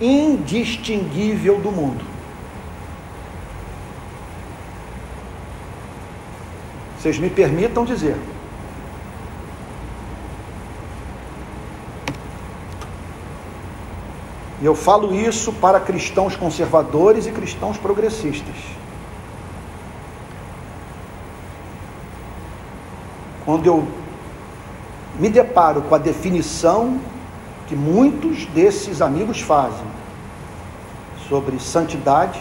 [0.00, 2.04] indistinguível do mundo.
[6.98, 8.16] Vocês me permitam dizer.
[14.60, 18.56] E eu falo isso para cristãos conservadores e cristãos progressistas.
[23.44, 23.86] Quando eu
[25.18, 27.00] me deparo com a definição
[27.66, 29.86] que muitos desses amigos fazem
[31.28, 32.40] sobre santidade,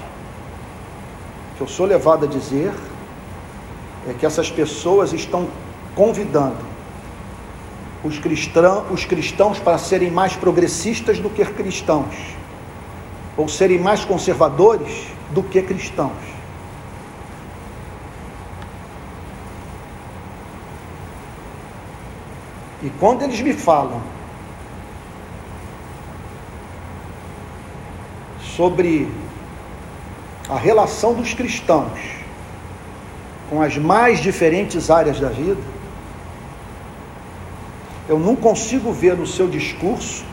[1.58, 2.72] que eu sou levado a dizer,
[4.08, 5.48] é que essas pessoas estão
[5.96, 6.76] convidando
[8.04, 12.16] os cristãos, os cristãos para serem mais progressistas do que cristãos,
[13.36, 16.35] ou serem mais conservadores do que cristãos.
[22.84, 24.02] E quando eles me falam
[28.56, 29.10] sobre
[30.50, 32.00] a relação dos cristãos
[33.50, 35.62] com as mais diferentes áreas da vida,
[38.08, 40.24] eu não consigo ver no seu discurso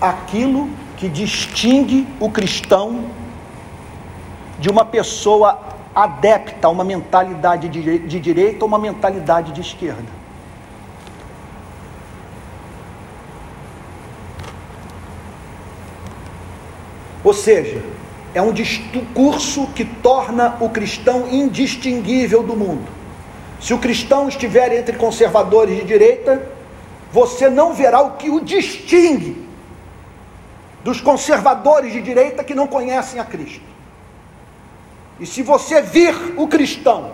[0.00, 3.04] aquilo que distingue o cristão
[4.58, 5.58] de uma pessoa
[5.94, 10.19] adepta a uma mentalidade de direita ou uma mentalidade de esquerda.
[17.22, 17.82] Ou seja,
[18.34, 22.88] é um discurso que torna o cristão indistinguível do mundo.
[23.60, 26.42] Se o cristão estiver entre conservadores de direita,
[27.12, 29.48] você não verá o que o distingue
[30.82, 33.64] dos conservadores de direita que não conhecem a Cristo.
[35.18, 37.12] E se você vir o cristão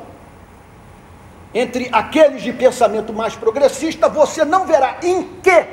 [1.53, 5.67] entre aqueles de pensamento mais progressista, você não verá em que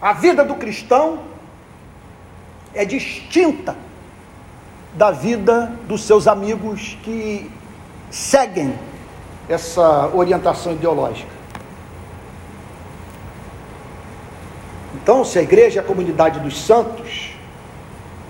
[0.00, 1.20] a vida do cristão
[2.78, 3.76] é distinta
[4.94, 7.50] da vida dos seus amigos que
[8.08, 8.72] seguem
[9.48, 11.28] essa orientação ideológica.
[14.94, 17.32] Então, se a igreja é a comunidade dos santos,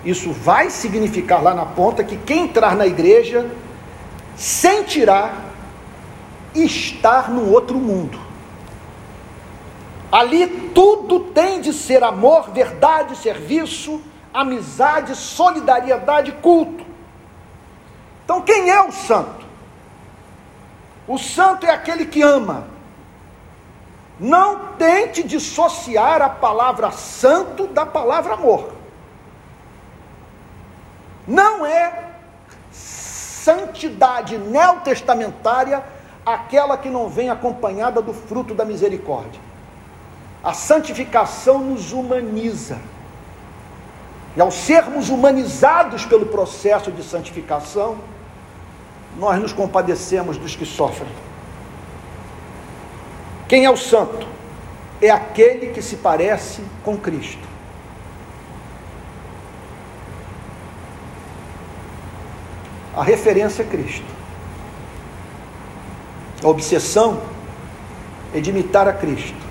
[0.02, 3.50] isso vai significar lá na ponta que quem entrar na igreja
[4.34, 5.44] sentirá
[6.54, 8.18] estar no outro mundo.
[10.10, 14.00] Ali tudo tem de ser amor, verdade, serviço,
[14.32, 16.84] amizade, solidariedade, culto.
[18.24, 19.46] Então, quem é o santo?
[21.06, 22.66] O santo é aquele que ama,
[24.20, 28.72] não tente dissociar a palavra santo da palavra amor.
[31.26, 32.08] Não é
[32.70, 35.82] santidade neotestamentária
[36.26, 39.40] aquela que não vem acompanhada do fruto da misericórdia.
[40.44, 42.78] A santificação nos humaniza.
[44.38, 47.98] E ao sermos humanizados pelo processo de santificação,
[49.18, 51.10] nós nos compadecemos dos que sofrem.
[53.48, 54.28] Quem é o santo?
[55.02, 57.48] É aquele que se parece com Cristo.
[62.94, 64.06] A referência é Cristo.
[66.44, 67.20] A obsessão
[68.32, 69.47] é de imitar a Cristo.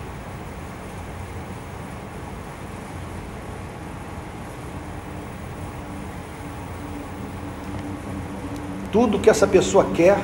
[8.91, 10.17] Tudo que essa pessoa quer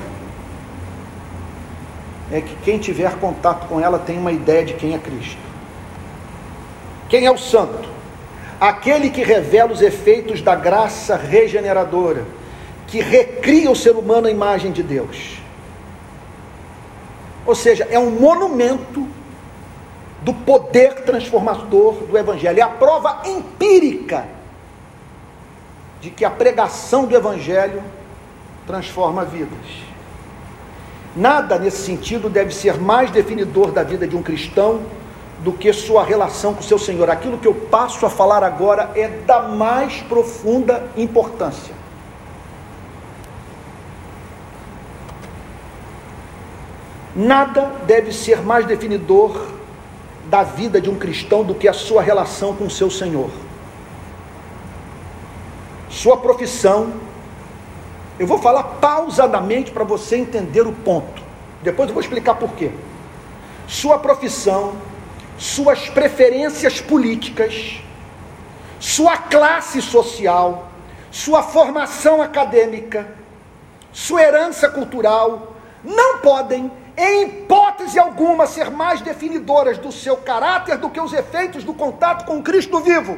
[2.31, 5.37] é que quem tiver contato com ela tenha uma ideia de quem é Cristo.
[7.09, 7.87] Quem é o santo?
[8.59, 12.25] Aquele que revela os efeitos da graça regeneradora,
[12.87, 15.37] que recria o ser humano à imagem de Deus.
[17.45, 19.07] Ou seja, é um monumento
[20.21, 22.59] do poder transformador do Evangelho.
[22.59, 24.25] É a prova empírica
[25.99, 27.83] de que a pregação do Evangelho
[28.65, 29.83] transforma vidas.
[31.15, 34.81] Nada nesse sentido deve ser mais definidor da vida de um cristão
[35.39, 37.09] do que sua relação com seu Senhor.
[37.09, 41.73] Aquilo que eu passo a falar agora é da mais profunda importância.
[47.15, 49.39] Nada deve ser mais definidor
[50.29, 53.29] da vida de um cristão do que a sua relação com seu Senhor.
[55.89, 56.93] Sua profissão,
[58.19, 61.21] eu vou falar pausadamente para você entender o ponto.
[61.61, 62.71] Depois eu vou explicar por quê.
[63.67, 64.75] Sua profissão,
[65.37, 67.79] suas preferências políticas,
[68.79, 70.67] sua classe social,
[71.09, 73.07] sua formação acadêmica,
[73.91, 80.89] sua herança cultural, não podem em hipótese alguma, ser mais definidoras do seu caráter do
[80.89, 83.17] que os efeitos do contato com Cristo vivo.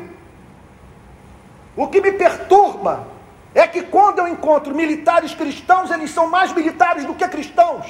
[1.75, 3.14] O que me perturba
[3.55, 7.87] é que quando eu encontro militares cristãos, eles são mais militares do que cristãos.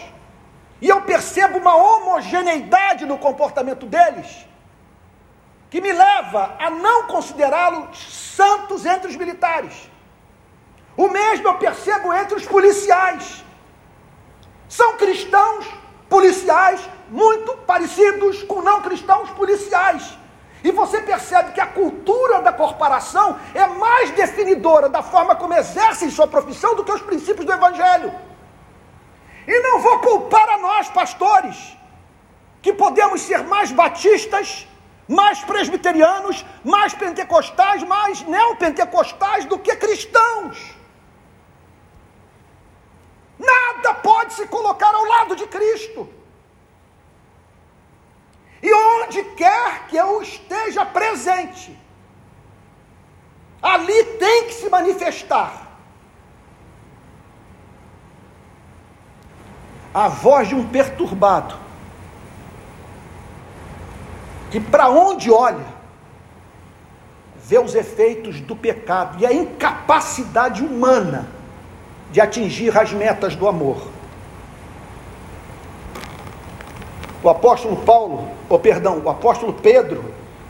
[0.80, 4.48] E eu percebo uma homogeneidade no comportamento deles,
[5.72, 7.98] que me leva a não considerá-los
[8.36, 9.90] santos entre os militares.
[10.96, 13.44] O mesmo eu percebo entre os policiais.
[14.70, 15.66] São cristãos
[16.08, 20.16] policiais muito parecidos com não cristãos policiais.
[20.68, 26.10] E você percebe que a cultura da corporação é mais definidora da forma como exercem
[26.10, 28.12] sua profissão do que os princípios do Evangelho.
[29.48, 31.78] E não vou culpar a nós, pastores,
[32.64, 34.68] que podemos ser mais batistas,
[35.08, 40.76] mais presbiterianos, mais pentecostais, mais neopentecostais do que cristãos.
[43.38, 46.25] Nada pode se colocar ao lado de Cristo.
[48.66, 51.80] E onde quer que eu esteja presente,
[53.62, 55.68] ali tem que se manifestar
[59.94, 61.56] a voz de um perturbado,
[64.50, 65.76] que para onde olha,
[67.36, 71.28] vê os efeitos do pecado e a incapacidade humana
[72.12, 73.90] de atingir as metas do amor.
[77.22, 80.06] O apóstolo Paulo, ou perdão, o apóstolo Pedro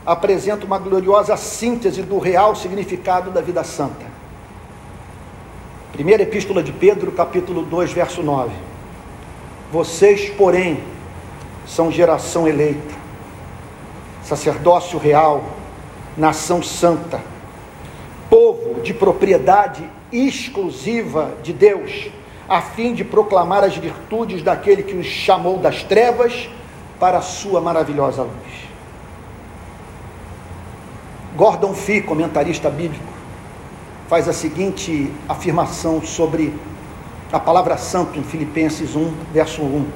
[0.06, 4.06] apresenta uma gloriosa síntese do real significado da vida santa.
[5.90, 8.52] Primeira epístola de Pedro, capítulo 2, verso 9.
[9.72, 10.78] Vocês, porém,
[11.66, 12.94] são geração eleita,
[14.22, 15.42] sacerdócio real,
[16.16, 17.20] nação santa,
[18.30, 19.82] povo de propriedade
[20.12, 22.08] exclusiva de Deus,
[22.48, 26.48] a fim de proclamar as virtudes daquele que os chamou das trevas
[26.98, 28.66] para a sua maravilhosa luz.
[31.36, 33.04] Gordon Fee, comentarista bíblico,
[34.08, 36.54] faz a seguinte afirmação sobre
[37.32, 39.86] a palavra santo em Filipenses 1, verso 1.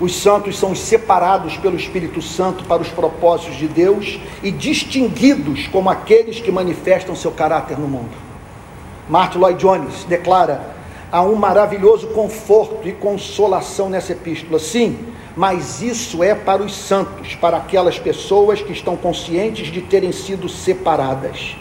[0.00, 5.90] Os santos são separados pelo Espírito Santo para os propósitos de Deus e distinguidos como
[5.90, 8.16] aqueles que manifestam seu caráter no mundo.
[9.08, 10.76] Martin Lloyd Jones declara:
[11.10, 14.58] há um maravilhoso conforto e consolação nessa epístola.
[14.58, 14.98] Sim,
[15.36, 20.48] mas isso é para os santos, para aquelas pessoas que estão conscientes de terem sido
[20.48, 21.56] separadas.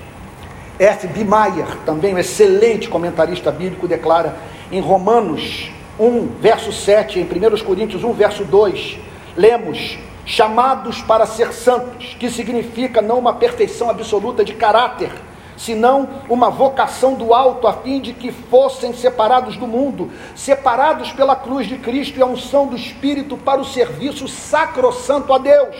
[0.79, 1.07] F.
[1.07, 1.23] B.
[1.23, 4.37] Meyer, também um excelente comentarista bíblico, declara
[4.71, 8.99] em Romanos 1, verso 7, em 1 Coríntios 1, verso 2,
[9.35, 15.11] lemos: chamados para ser santos, que significa não uma perfeição absoluta de caráter,
[15.57, 21.35] senão uma vocação do alto, a fim de que fossem separados do mundo, separados pela
[21.35, 25.75] cruz de Cristo e a unção do Espírito para o serviço sacrossanto a Deus.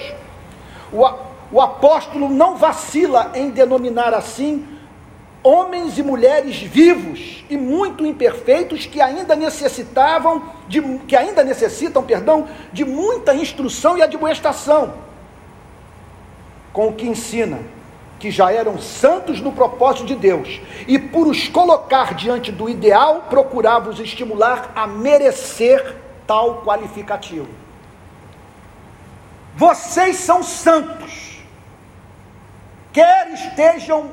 [0.91, 1.07] O,
[1.51, 4.67] o apóstolo não vacila em denominar assim
[5.43, 12.47] homens e mulheres vivos e muito imperfeitos que ainda necessitavam de que ainda necessitam, perdão,
[12.73, 14.95] de muita instrução e admoestação.
[16.73, 17.76] Com o que ensina
[18.20, 23.28] que já eram santos no propósito de Deus e por os colocar diante do ideal
[23.30, 25.95] procurava os estimular a merecer
[26.26, 27.47] tal qualificativo.
[29.55, 31.38] Vocês são santos.
[32.91, 34.11] Quer estejam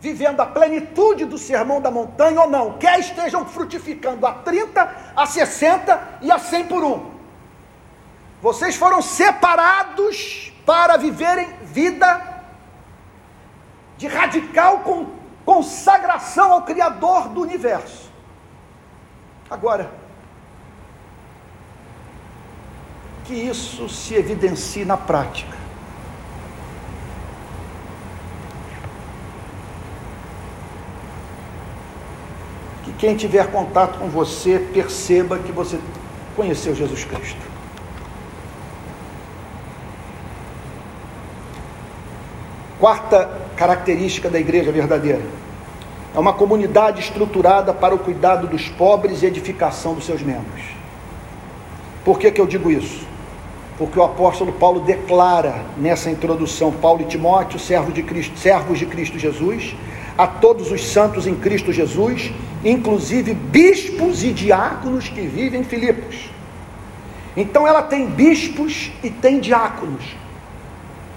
[0.00, 5.26] vivendo a plenitude do sermão da montanha ou não, quer estejam frutificando a 30, a
[5.26, 7.10] 60 e a 100 por um.
[8.42, 12.33] Vocês foram separados para viverem vida
[13.96, 14.82] de radical
[15.44, 18.10] consagração ao Criador do universo.
[19.50, 19.90] Agora,
[23.24, 25.64] que isso se evidencie na prática.
[32.84, 35.80] que quem tiver contato com você perceba que você
[36.36, 37.40] conheceu Jesus Cristo.
[42.78, 45.22] Quarta característica da igreja verdadeira
[46.14, 50.62] é uma comunidade estruturada para o cuidado dos pobres e edificação dos seus membros.
[52.04, 53.04] Por que, que eu digo isso?
[53.76, 58.86] Porque o apóstolo Paulo declara nessa introdução, Paulo e Timóteo, servos de Cristo, servos de
[58.86, 59.74] Cristo Jesus,
[60.16, 62.32] a todos os santos em Cristo Jesus,
[62.64, 66.30] inclusive bispos e diáconos que vivem em Filipos.
[67.36, 70.04] Então ela tem bispos e tem diáconos.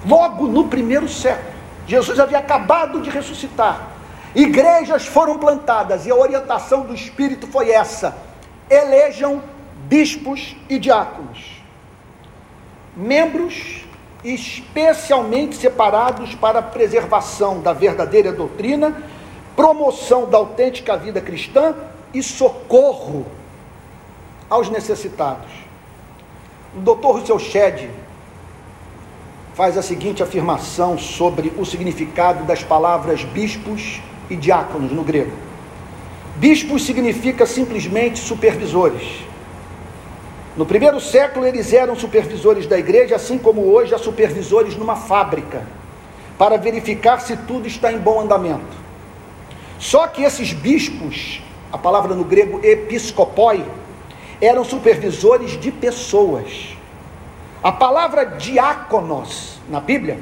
[0.07, 1.56] Logo no primeiro século,
[1.87, 3.91] Jesus havia acabado de ressuscitar.
[4.35, 8.17] Igrejas foram plantadas e a orientação do Espírito foi essa:
[8.69, 9.41] elejam
[9.87, 11.63] bispos e diáconos,
[12.95, 13.85] membros
[14.23, 19.01] especialmente separados para a preservação da verdadeira doutrina,
[19.55, 21.73] promoção da autêntica vida cristã
[22.13, 23.25] e socorro
[24.49, 25.51] aos necessitados.
[26.75, 27.07] O Dr.
[27.07, 27.89] Russell Shedd
[29.57, 33.99] faz a seguinte afirmação sobre o significado das palavras bispos
[34.29, 35.31] e diáconos no grego.
[36.35, 39.25] Bispos significa simplesmente supervisores.
[40.55, 45.65] No primeiro século, eles eram supervisores da igreja, assim como hoje há supervisores numa fábrica,
[46.37, 48.77] para verificar se tudo está em bom andamento.
[49.79, 51.41] Só que esses bispos,
[51.73, 53.65] a palavra no grego episcopoi,
[54.39, 56.76] eram supervisores de pessoas.
[57.63, 60.19] A palavra diáconos na Bíblia,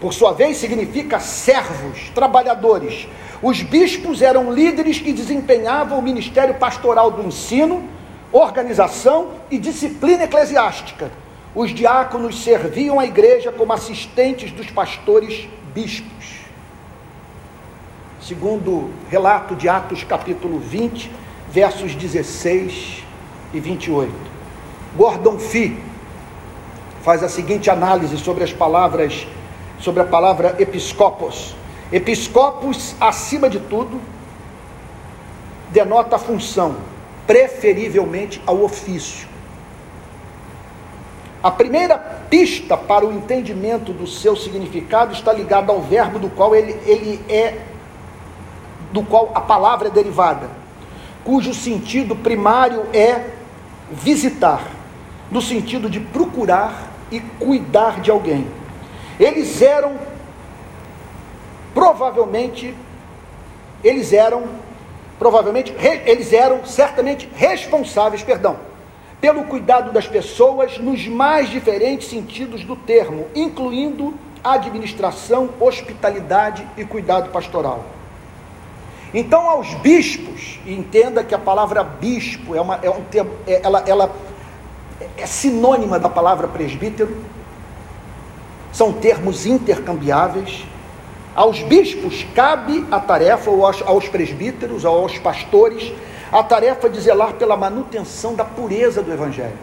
[0.00, 3.08] por sua vez, significa servos, trabalhadores.
[3.42, 7.88] Os bispos eram líderes que desempenhavam o ministério pastoral do ensino
[8.32, 11.10] organização e disciplina eclesiástica.
[11.54, 16.38] Os diáconos serviam a igreja como assistentes dos pastores bispos.
[18.20, 21.10] Segundo relato de Atos capítulo 20,
[21.50, 23.02] versos 16
[23.54, 24.12] e 28.
[24.94, 25.87] Gordon Fee
[27.08, 29.26] faz a seguinte análise sobre as palavras,
[29.78, 31.56] sobre a palavra episcopos.
[31.90, 33.98] Episcopos, acima de tudo,
[35.70, 36.76] denota a função,
[37.26, 39.26] preferivelmente ao ofício.
[41.42, 41.96] A primeira
[42.28, 47.24] pista para o entendimento do seu significado está ligada ao verbo do qual ele, ele
[47.26, 47.62] é,
[48.92, 50.50] do qual a palavra é derivada,
[51.24, 53.30] cujo sentido primário é
[53.90, 54.60] visitar,
[55.30, 58.46] no sentido de procurar e cuidar de alguém.
[59.18, 59.96] Eles eram
[61.74, 62.74] provavelmente
[63.82, 64.44] eles eram
[65.18, 65.74] provavelmente
[66.06, 68.56] eles eram certamente responsáveis, perdão,
[69.20, 77.30] pelo cuidado das pessoas nos mais diferentes sentidos do termo, incluindo administração, hospitalidade e cuidado
[77.30, 77.84] pastoral.
[79.12, 83.60] Então, aos bispos, e entenda que a palavra bispo é, uma, é um termo, é,
[83.64, 84.14] ela, ela
[85.16, 87.16] é sinônima da palavra presbítero,
[88.72, 90.64] são termos intercambiáveis
[91.38, 95.92] aos bispos cabe a tarefa, ou aos, aos presbíteros, ou aos pastores,
[96.32, 99.56] a tarefa de zelar pela manutenção da pureza do Evangelho.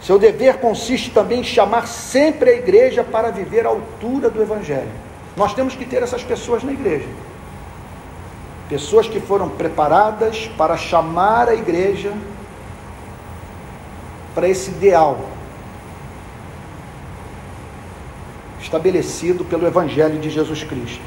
[0.00, 4.88] Seu dever consiste também em chamar sempre a igreja para viver à altura do Evangelho.
[5.36, 7.08] Nós temos que ter essas pessoas na igreja.
[8.66, 12.14] Pessoas que foram preparadas para chamar a igreja
[14.34, 15.18] para esse ideal
[18.60, 21.02] estabelecido pelo Evangelho de Jesus Cristo.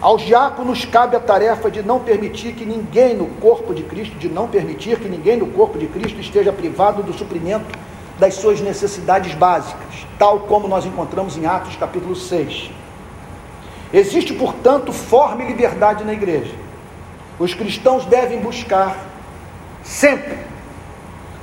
[0.00, 4.28] Aos diáconos cabe a tarefa de não permitir que ninguém no corpo de Cristo, de
[4.28, 7.66] não permitir que ninguém no corpo de Cristo esteja privado do suprimento
[8.18, 12.70] das suas necessidades básicas, tal como nós encontramos em Atos capítulo 6.
[13.92, 16.54] Existe, portanto, forma e liberdade na igreja.
[17.38, 18.96] Os cristãos devem buscar
[19.82, 20.38] sempre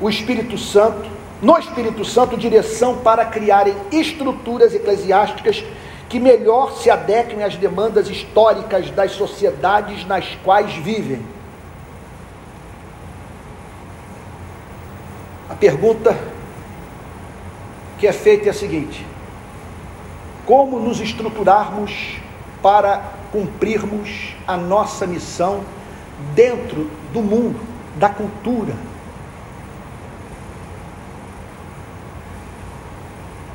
[0.02, 1.10] o Espírito Santo
[1.44, 5.62] no Espírito Santo direção para criarem estruturas eclesiásticas
[6.08, 11.22] que melhor se adequem às demandas históricas das sociedades nas quais vivem.
[15.50, 16.18] A pergunta
[18.00, 19.06] que é feita é a seguinte:
[20.46, 22.22] como nos estruturarmos
[22.62, 25.62] para cumprirmos a nossa missão
[26.34, 27.60] dentro do mundo,
[27.98, 28.74] da cultura,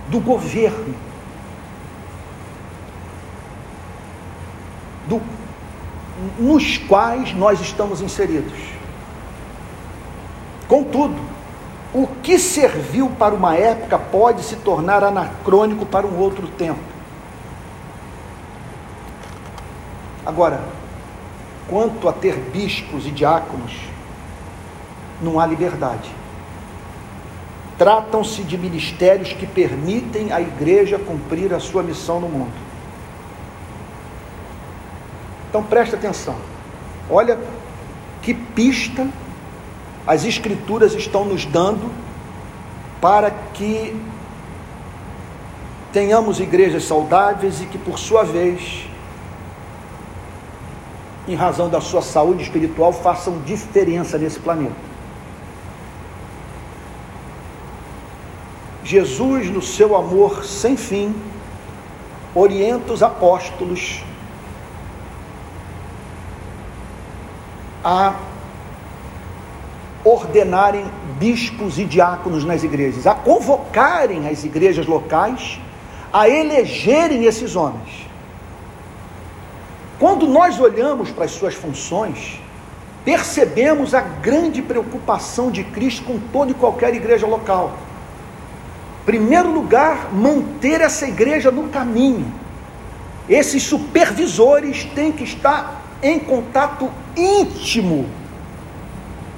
[0.08, 0.94] do governo,
[5.06, 5.20] do,
[6.38, 8.58] nos quais nós estamos inseridos.
[10.66, 11.18] Contudo,
[11.92, 16.80] o que serviu para uma época pode se tornar anacrônico para um outro tempo.
[20.24, 20.60] Agora,
[21.68, 23.72] quanto a ter bispos e diáconos,
[25.22, 26.17] não há liberdade.
[27.78, 32.52] Tratam-se de ministérios que permitem à igreja cumprir a sua missão no mundo.
[35.48, 36.34] Então preste atenção.
[37.08, 37.38] Olha
[38.20, 39.08] que pista
[40.06, 41.90] as Escrituras estão nos dando
[43.00, 43.94] para que
[45.92, 48.86] tenhamos igrejas saudáveis e que, por sua vez,
[51.26, 54.88] em razão da sua saúde espiritual, façam diferença nesse planeta.
[58.88, 61.14] Jesus, no seu amor sem fim,
[62.34, 64.02] orienta os apóstolos
[67.84, 68.14] a
[70.02, 70.86] ordenarem
[71.18, 75.60] bispos e diáconos nas igrejas, a convocarem as igrejas locais
[76.10, 78.08] a elegerem esses homens.
[79.98, 82.40] Quando nós olhamos para as suas funções,
[83.04, 87.76] percebemos a grande preocupação de Cristo com toda e qualquer igreja local.
[89.08, 92.30] Primeiro lugar, manter essa igreja no caminho.
[93.26, 98.06] Esses supervisores têm que estar em contato íntimo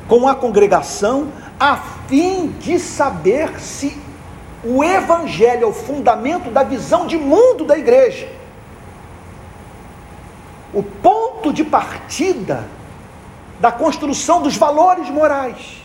[0.09, 1.29] com a congregação,
[1.61, 1.77] a
[2.09, 3.97] fim de saber se
[4.64, 8.29] o Evangelho é o fundamento da visão de mundo da igreja.
[10.75, 12.66] O ponto de partida
[13.61, 15.81] da construção dos valores morais.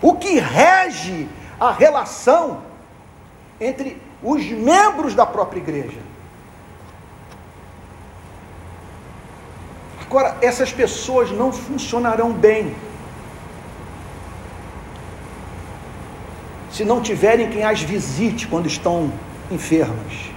[0.00, 1.28] O que rege
[1.58, 2.70] a relação
[3.62, 5.98] entre os membros da própria igreja.
[10.00, 12.74] Agora, essas pessoas não funcionarão bem
[16.70, 19.12] se não tiverem quem as visite quando estão
[19.50, 20.30] enfermas,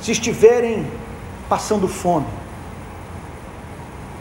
[0.00, 0.86] se estiverem
[1.48, 2.26] passando fome,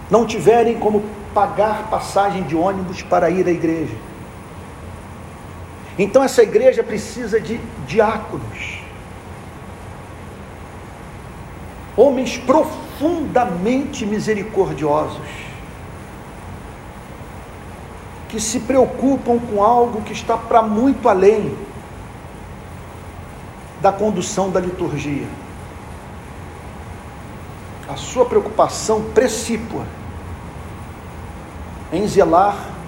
[0.09, 1.03] não tiverem como
[1.33, 4.08] pagar passagem de ônibus para ir à igreja.
[5.99, 8.81] Então essa igreja precisa de diáconos,
[11.97, 15.27] homens profundamente misericordiosos,
[18.29, 21.53] que se preocupam com algo que está para muito além
[23.81, 25.27] da condução da liturgia.
[27.89, 29.83] A sua preocupação precípua
[31.91, 32.78] em zelar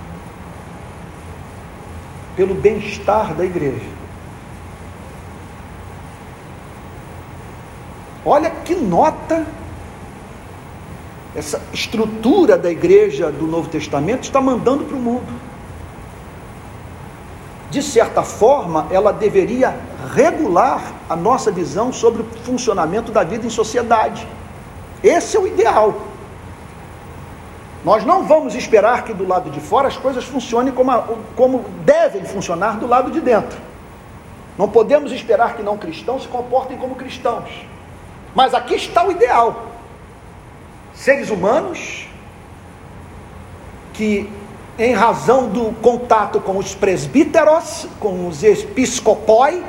[2.35, 3.89] pelo bem-estar da igreja.
[8.25, 9.45] Olha que nota
[11.35, 15.51] essa estrutura da igreja do Novo Testamento está mandando para o mundo.
[17.69, 19.73] De certa forma, ela deveria
[20.13, 24.27] regular a nossa visão sobre o funcionamento da vida em sociedade.
[25.01, 26.10] Esse é o ideal.
[27.83, 31.03] Nós não vamos esperar que do lado de fora as coisas funcionem como, a,
[31.35, 33.57] como devem funcionar do lado de dentro.
[34.57, 37.49] Não podemos esperar que não cristãos se comportem como cristãos.
[38.35, 39.71] Mas aqui está o ideal
[40.93, 42.07] seres humanos
[43.93, 44.29] que,
[44.77, 49.63] em razão do contato com os presbíteros, com os episcopoi,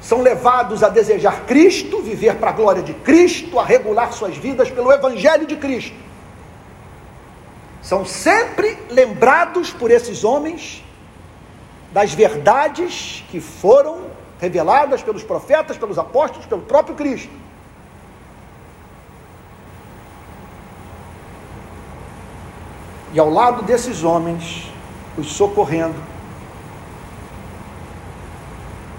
[0.00, 4.70] são levados a desejar Cristo, viver para a glória de Cristo, a regular suas vidas
[4.70, 6.11] pelo Evangelho de Cristo.
[7.82, 10.84] São sempre lembrados por esses homens
[11.92, 14.06] das verdades que foram
[14.40, 17.32] reveladas pelos profetas, pelos apóstolos, pelo próprio Cristo.
[23.12, 24.70] E ao lado desses homens,
[25.18, 26.00] os socorrendo,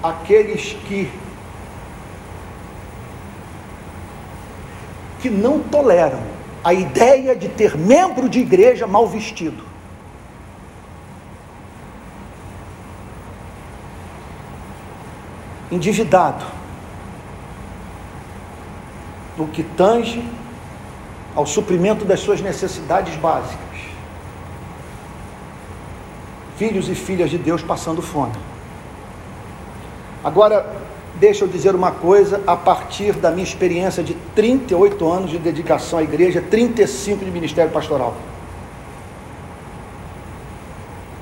[0.03, 1.11] aqueles que
[5.19, 6.32] que não toleram
[6.63, 9.63] a ideia de ter membro de igreja mal vestido.
[15.71, 16.45] Endividado,
[19.37, 20.23] no que tange
[21.35, 23.73] ao suprimento das suas necessidades básicas
[26.57, 28.33] filhos e filhas de Deus passando fome.
[30.23, 30.65] Agora,
[31.15, 35.99] deixa eu dizer uma coisa, a partir da minha experiência de 38 anos de dedicação
[35.99, 38.15] à igreja, 35 de ministério pastoral.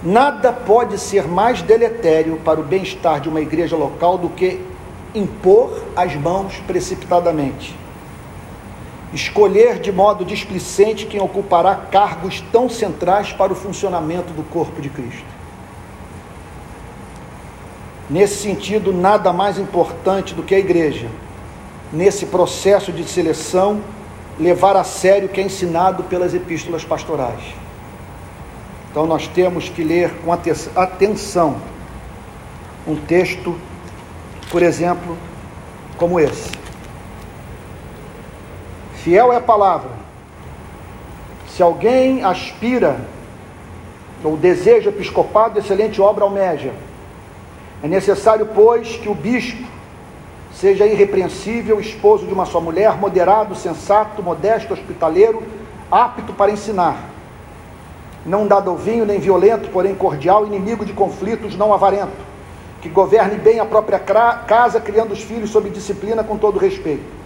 [0.03, 4.59] Nada pode ser mais deletério para o bem-estar de uma igreja local do que
[5.13, 7.75] impor as mãos precipitadamente.
[9.13, 14.89] Escolher de modo displicente quem ocupará cargos tão centrais para o funcionamento do corpo de
[14.89, 15.40] Cristo.
[18.11, 21.07] Nesse sentido, nada mais importante do que a igreja
[21.93, 23.81] nesse processo de seleção,
[24.37, 27.41] levar a sério o que é ensinado pelas epístolas pastorais.
[28.89, 31.55] Então nós temos que ler com atenção
[32.85, 33.57] um texto,
[34.49, 35.17] por exemplo,
[35.97, 36.51] como esse.
[38.95, 39.91] Fiel é a palavra.
[41.47, 42.99] Se alguém aspira
[44.21, 46.73] ou deseja episcopado, excelente obra almeja.
[47.83, 49.67] É necessário, pois, que o bispo
[50.53, 55.41] seja irrepreensível, esposo de uma só mulher, moderado, sensato, modesto, hospitaleiro,
[55.89, 57.09] apto para ensinar.
[58.25, 62.11] Não dado ao vinho, nem violento, porém cordial, inimigo de conflitos, não avarento,
[62.81, 67.21] que governe bem a própria casa, criando os filhos sob disciplina com todo respeito.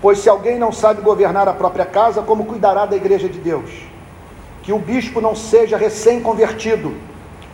[0.00, 3.70] Pois se alguém não sabe governar a própria casa, como cuidará da igreja de Deus?
[4.62, 6.94] Que o bispo não seja recém-convertido,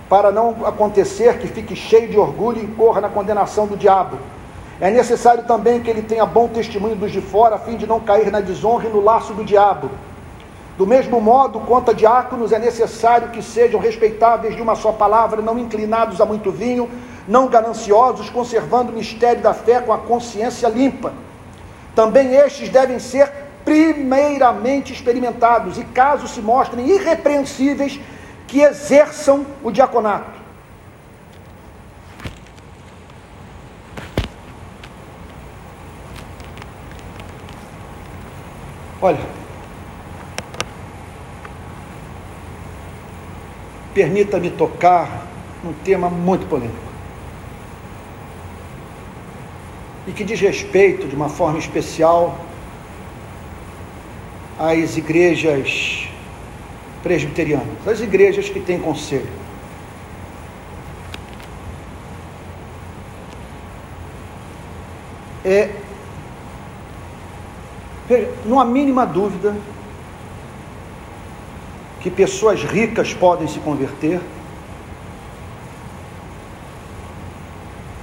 [0.08, 4.18] para não acontecer que fique cheio de orgulho e corra na condenação do diabo
[4.80, 7.98] é necessário também que ele tenha bom testemunho dos de fora, a fim de não
[7.98, 9.90] cair na desonra e no laço do diabo.
[10.76, 15.40] Do mesmo modo, quanto a diáconos, é necessário que sejam respeitáveis de uma só palavra,
[15.40, 16.90] não inclinados a muito vinho,
[17.26, 21.14] não gananciosos, conservando o mistério da fé com a consciência limpa.
[21.94, 23.32] Também estes devem ser
[23.64, 27.98] primeiramente experimentados e, caso se mostrem irrepreensíveis,
[28.46, 30.36] que exerçam o diaconato.
[39.02, 39.20] Olha,
[43.92, 45.26] permita-me tocar
[45.62, 46.86] num tema muito polêmico.
[50.06, 52.38] E que diz respeito, de uma forma especial,
[54.58, 56.05] às igrejas
[57.06, 59.28] presbiterianas, às igrejas que têm conselho.
[65.44, 65.70] É
[68.44, 69.54] não há mínima dúvida
[72.00, 74.20] que pessoas ricas podem se converter.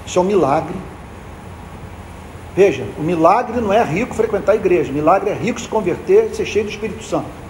[0.05, 0.75] Isso é um milagre.
[2.55, 6.29] Veja, o milagre não é rico frequentar a igreja, o milagre é rico se converter
[6.31, 7.42] e ser cheio do Espírito Santo.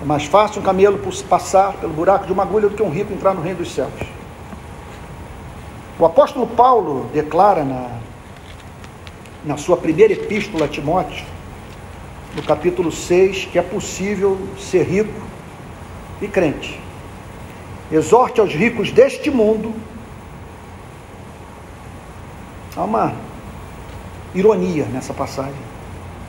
[0.00, 0.98] É mais fácil um camelo
[1.28, 3.92] passar pelo buraco de uma agulha do que um rico entrar no reino dos céus.
[5.98, 7.98] O apóstolo Paulo declara na
[9.44, 11.24] na sua primeira epístola a Timóteo,
[12.34, 15.22] no capítulo 6, que é possível ser rico
[16.20, 16.78] e crente.
[17.90, 19.74] Exorte aos ricos deste mundo.
[22.76, 23.14] Há uma
[24.34, 25.54] ironia nessa passagem.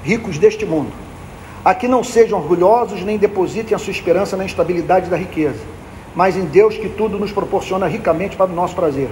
[0.03, 0.93] Ricos deste mundo.
[1.64, 5.60] A que não sejam orgulhosos nem depositem a sua esperança na instabilidade da riqueza,
[6.15, 9.10] mas em Deus que tudo nos proporciona ricamente para o nosso prazer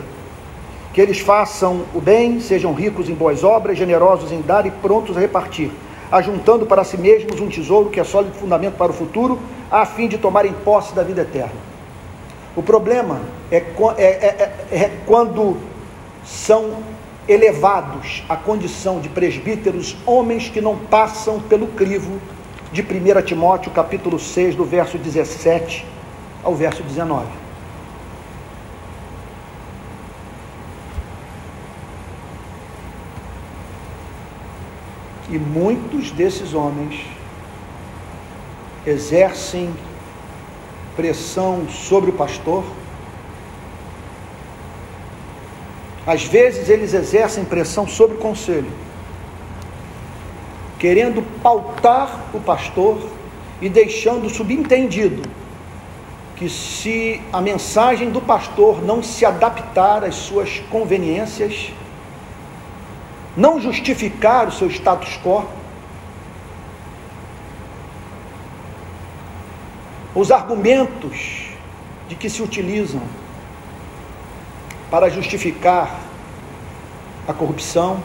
[0.98, 5.16] que eles façam o bem, sejam ricos em boas obras, generosos em dar e prontos
[5.16, 5.70] a repartir,
[6.12, 9.38] ajuntando para si mesmos um tesouro que é sólido fundamento para o futuro,
[9.70, 11.54] a fim de tomarem posse da vida eterna.
[12.56, 13.22] O problema
[13.52, 13.64] é, é,
[14.00, 15.58] é, é, é quando
[16.26, 16.78] são
[17.28, 22.20] elevados à condição de presbíteros homens que não passam pelo crivo
[22.72, 25.86] de 1 Timóteo capítulo 6, do verso 17
[26.44, 27.26] ao verso 19.
[35.30, 37.06] E muitos desses homens
[38.86, 39.74] exercem
[40.96, 42.64] pressão sobre o pastor.
[46.06, 48.72] Às vezes eles exercem pressão sobre o conselho,
[50.80, 53.00] querendo pautar o pastor
[53.62, 55.24] e deixando subentendido
[56.36, 61.72] que se a mensagem do pastor não se adaptar às suas conveniências,
[63.36, 65.44] não justificar o seu status quo,
[70.14, 71.48] os argumentos
[72.08, 73.02] de que se utilizam
[74.92, 76.00] para justificar
[77.28, 78.02] a corrupção,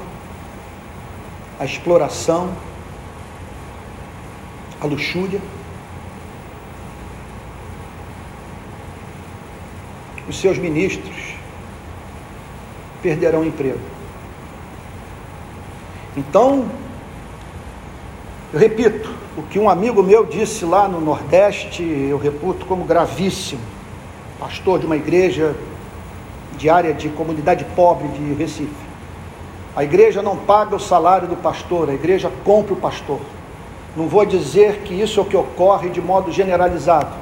[1.63, 2.53] a exploração,
[4.81, 5.41] a luxúria.
[10.29, 11.37] Os seus ministros
[13.01, 13.79] perderão o emprego.
[16.17, 16.69] Então,
[18.53, 23.63] eu repito, o que um amigo meu disse lá no Nordeste, eu reputo como gravíssimo.
[24.41, 25.55] Pastor de uma igreja
[26.59, 28.92] de área de comunidade pobre de Recife.
[29.75, 33.21] A igreja não paga o salário do pastor, a igreja compra o pastor.
[33.97, 37.15] Não vou dizer que isso é o que ocorre de modo generalizado,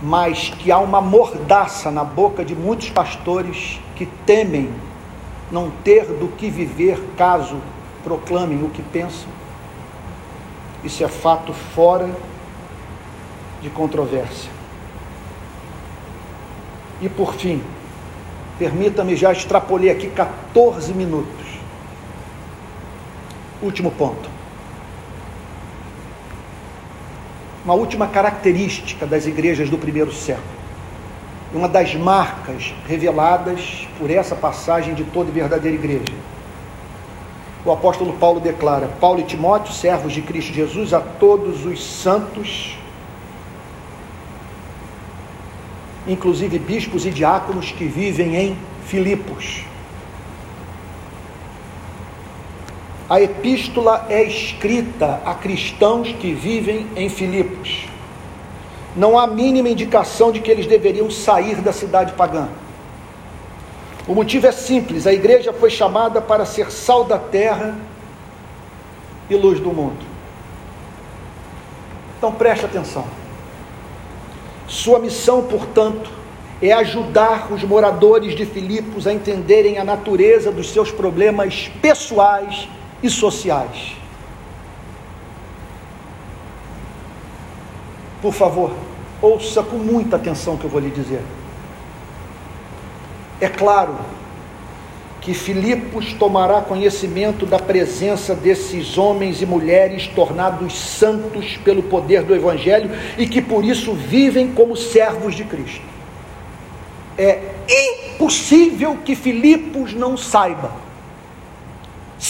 [0.00, 4.70] mas que há uma mordaça na boca de muitos pastores que temem
[5.50, 7.58] não ter do que viver caso
[8.02, 9.28] proclamem o que pensam.
[10.82, 12.10] Isso é fato fora
[13.60, 14.50] de controvérsia.
[17.00, 17.62] E por fim,
[18.58, 21.41] permita-me já extrapolei aqui 14 minutos.
[23.62, 24.28] Último ponto.
[27.64, 30.62] Uma última característica das igrejas do primeiro século
[31.54, 36.14] uma das marcas reveladas por essa passagem de toda verdadeira igreja.
[37.64, 42.76] O apóstolo Paulo declara: Paulo e Timóteo, servos de Cristo Jesus, a todos os santos,
[46.06, 48.56] inclusive bispos e diáconos que vivem em
[48.86, 49.64] Filipos.
[53.12, 57.92] A epístola é escrita a cristãos que vivem em Filipos
[58.94, 62.48] não há mínima indicação de que eles deveriam sair da cidade pagã.
[64.06, 67.76] O motivo é simples: a igreja foi chamada para ser sal da terra
[69.30, 70.04] e luz do mundo.
[72.18, 73.04] Então preste atenção.
[74.68, 76.10] Sua missão, portanto,
[76.60, 82.68] é ajudar os moradores de Filipos a entenderem a natureza dos seus problemas pessoais
[83.02, 83.96] e sociais.
[88.20, 88.72] Por favor,
[89.20, 91.22] ouça com muita atenção o que eu vou lhe dizer.
[93.40, 93.96] É claro
[95.20, 102.34] que Filipos tomará conhecimento da presença desses homens e mulheres tornados santos pelo poder do
[102.34, 105.84] Evangelho e que por isso vivem como servos de Cristo.
[107.16, 107.40] É
[108.14, 110.72] impossível que Filipos não saiba.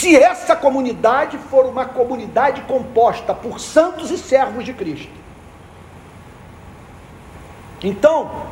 [0.03, 5.13] Se essa comunidade for uma comunidade composta por santos e servos de Cristo,
[7.81, 8.47] então,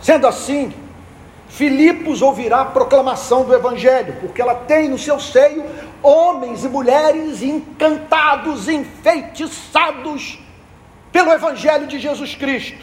[0.00, 0.72] sendo assim,
[1.46, 5.62] Filipos ouvirá a proclamação do Evangelho, porque ela tem no seu seio
[6.02, 10.38] homens e mulheres encantados, enfeitiçados
[11.12, 12.82] pelo Evangelho de Jesus Cristo.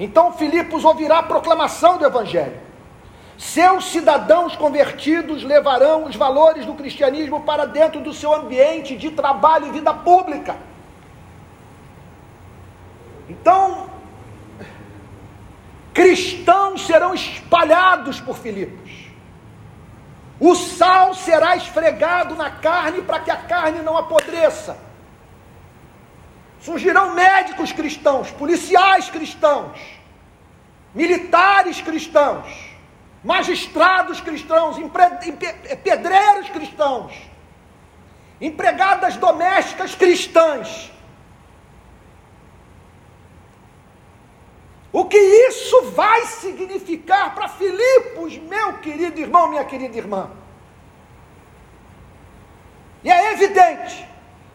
[0.00, 2.67] Então, Filipos ouvirá a proclamação do Evangelho.
[3.38, 9.68] Seus cidadãos convertidos levarão os valores do cristianismo para dentro do seu ambiente de trabalho
[9.68, 10.56] e vida pública.
[13.28, 13.88] Então,
[15.94, 18.90] cristãos serão espalhados por Filipos.
[20.40, 24.76] O sal será esfregado na carne para que a carne não apodreça.
[26.58, 29.78] Surgirão médicos cristãos, policiais cristãos,
[30.92, 32.67] militares cristãos,
[33.22, 34.76] magistrados cristãos,
[35.82, 37.12] pedreiros cristãos,
[38.40, 40.90] empregadas domésticas cristãs
[44.92, 50.30] O que isso vai significar para Filipos, meu querido irmão, minha querida irmã?
[53.04, 54.08] E é evidente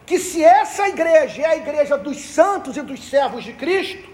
[0.04, 4.13] que se essa igreja é a igreja dos santos e dos servos de Cristo,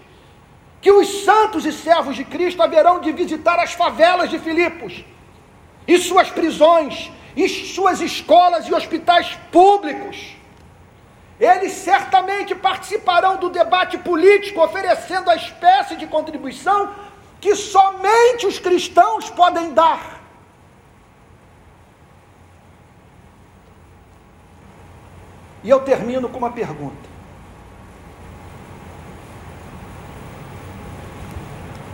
[0.81, 5.05] que os santos e servos de Cristo haverão de visitar as favelas de Filipos,
[5.87, 10.41] e suas prisões, e suas escolas e hospitais públicos
[11.41, 16.93] eles certamente participarão do debate político, oferecendo a espécie de contribuição
[17.39, 20.21] que somente os cristãos podem dar.
[25.63, 27.10] E eu termino com uma pergunta.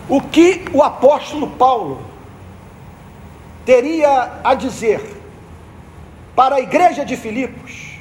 [0.09, 2.01] O que o apóstolo Paulo
[3.65, 5.21] teria a dizer
[6.35, 7.97] para a igreja de Filipos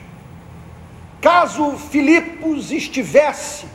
[1.20, 3.66] caso Filipos estivesse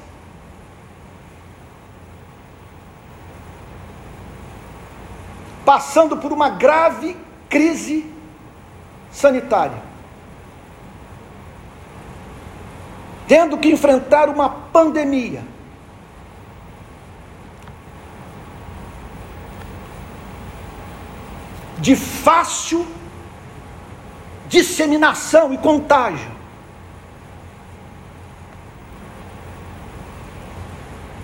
[5.66, 7.16] passando por uma grave
[7.50, 8.06] crise
[9.12, 9.82] sanitária,
[13.28, 15.44] tendo que enfrentar uma pandemia,
[21.82, 22.88] de fácil
[24.48, 26.30] disseminação e contágio.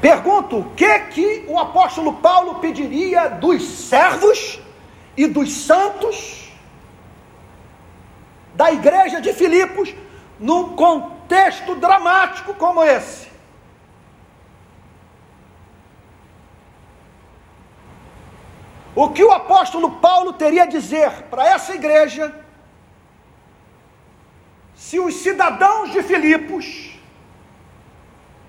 [0.02, 4.60] Pergunto, o que que o apóstolo Paulo pediria dos servos
[5.16, 6.52] e dos santos
[8.56, 9.94] da igreja de Filipos
[10.40, 13.27] num contexto dramático como esse?
[19.00, 22.34] O que o apóstolo Paulo teria a dizer para essa igreja
[24.74, 26.98] se os cidadãos de Filipos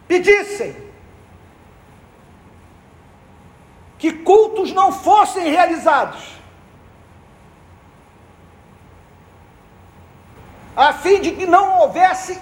[0.06, 0.74] pedissem
[3.98, 6.40] que cultos não fossem realizados,
[10.74, 12.40] a fim de que não houvesse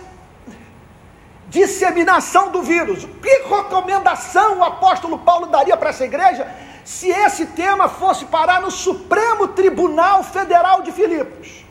[1.49, 3.05] disseminação do vírus.
[3.05, 8.71] Que recomendação o apóstolo Paulo daria para essa igreja se esse tema fosse parar no
[8.71, 11.65] Supremo Tribunal Federal de Filipos?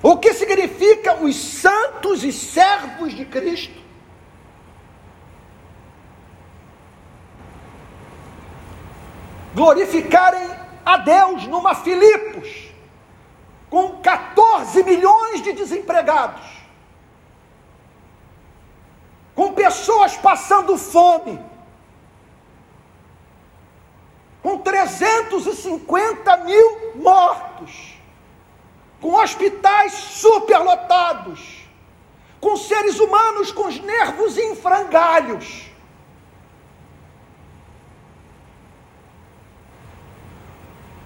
[0.00, 3.82] O que significa os santos e servos de Cristo?
[9.56, 10.50] Glorificarem
[10.86, 12.68] a Deus numa Filipos,
[13.68, 16.53] com 14 milhões de desempregados,
[19.34, 21.40] com pessoas passando fome,
[24.42, 27.94] com 350 mil mortos.
[29.00, 31.66] Com hospitais superlotados,
[32.40, 35.66] com seres humanos com os nervos em frangalhos.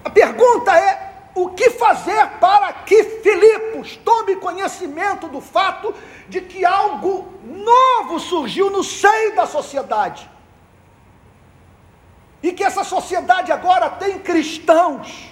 [0.05, 1.08] A pergunta é:
[1.43, 5.93] o que fazer para que Filipos tome conhecimento do fato
[6.27, 10.29] de que algo novo surgiu no seio da sociedade?
[12.41, 15.29] E que essa sociedade agora tem cristãos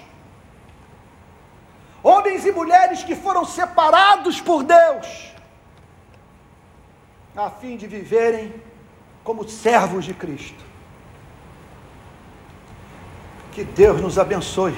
[2.02, 5.32] homens e mulheres que foram separados por Deus,
[7.36, 8.52] a fim de viverem
[9.22, 10.64] como servos de Cristo.
[13.52, 14.76] Que Deus nos abençoe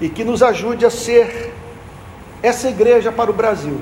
[0.00, 1.52] e que nos ajude a ser
[2.42, 3.80] essa igreja para o Brasil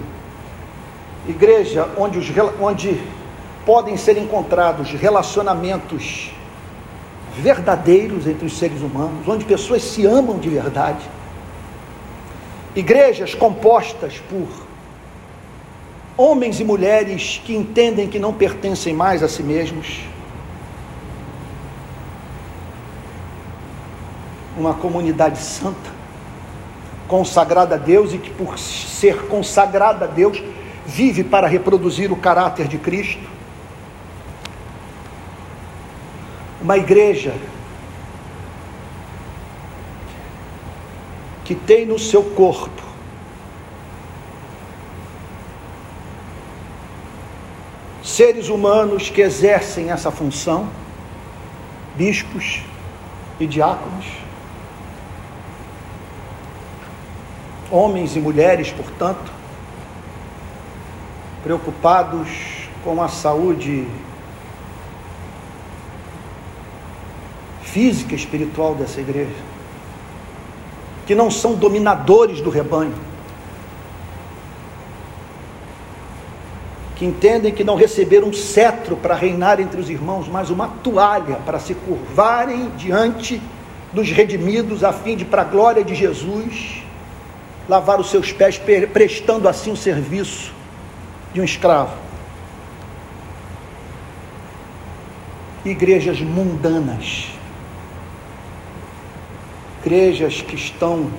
[1.26, 2.26] igreja onde, os,
[2.60, 3.00] onde
[3.64, 6.30] podem ser encontrados relacionamentos
[7.36, 11.04] verdadeiros entre os seres humanos, onde pessoas se amam de verdade
[12.74, 14.48] Igrejas compostas por
[16.16, 20.00] homens e mulheres que entendem que não pertencem mais a si mesmos.
[24.58, 25.93] Uma comunidade santa,
[27.08, 30.42] consagrada a Deus e que, por ser consagrada a Deus,
[30.86, 33.28] vive para reproduzir o caráter de Cristo.
[36.60, 37.34] Uma igreja
[41.44, 42.84] que tem no seu corpo
[48.14, 50.68] seres humanos que exercem essa função,
[51.96, 52.62] bispos
[53.40, 54.06] e diáconos,
[57.74, 59.32] homens e mulheres, portanto,
[61.42, 63.86] preocupados com a saúde
[67.62, 69.54] física e espiritual dessa igreja
[71.06, 72.94] que não são dominadores do rebanho,
[76.96, 81.36] que entendem que não receberam um cetro para reinar entre os irmãos, mas uma toalha
[81.44, 83.42] para se curvarem diante
[83.92, 86.83] dos redimidos, a fim de, para a glória de Jesus,
[87.68, 88.60] lavar os seus pés,
[88.92, 90.52] prestando assim o serviço
[91.32, 91.96] de um escravo.
[95.64, 97.34] Igrejas mundanas
[99.84, 101.10] igrejas que estão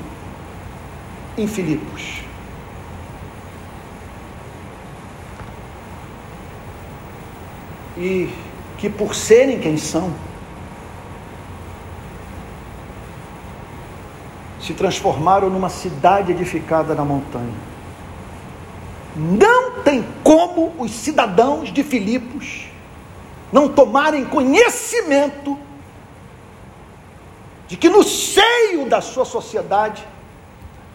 [1.37, 2.21] em Filipos.
[7.95, 8.33] E
[8.79, 10.11] que por serem quem são,
[14.65, 17.53] se transformaram numa cidade edificada na montanha.
[19.15, 22.65] Não tem como os cidadãos de Filipos
[23.51, 25.57] não tomarem conhecimento
[27.67, 30.05] de que no seio da sua sociedade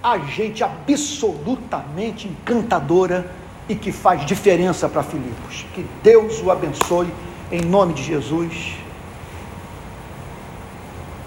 [0.03, 3.31] há gente absolutamente encantadora
[3.69, 5.65] e que faz diferença para Filipos.
[5.75, 7.09] Que Deus o abençoe
[7.51, 8.77] em nome de Jesus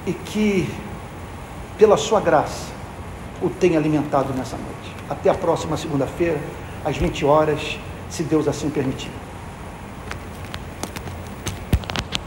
[0.05, 0.69] e que,
[1.77, 2.71] pela sua graça,
[3.41, 4.95] o tenha alimentado nessa noite.
[5.09, 6.39] Até a próxima segunda-feira,
[6.83, 7.79] às 20 horas,
[8.09, 9.11] se Deus assim permitir.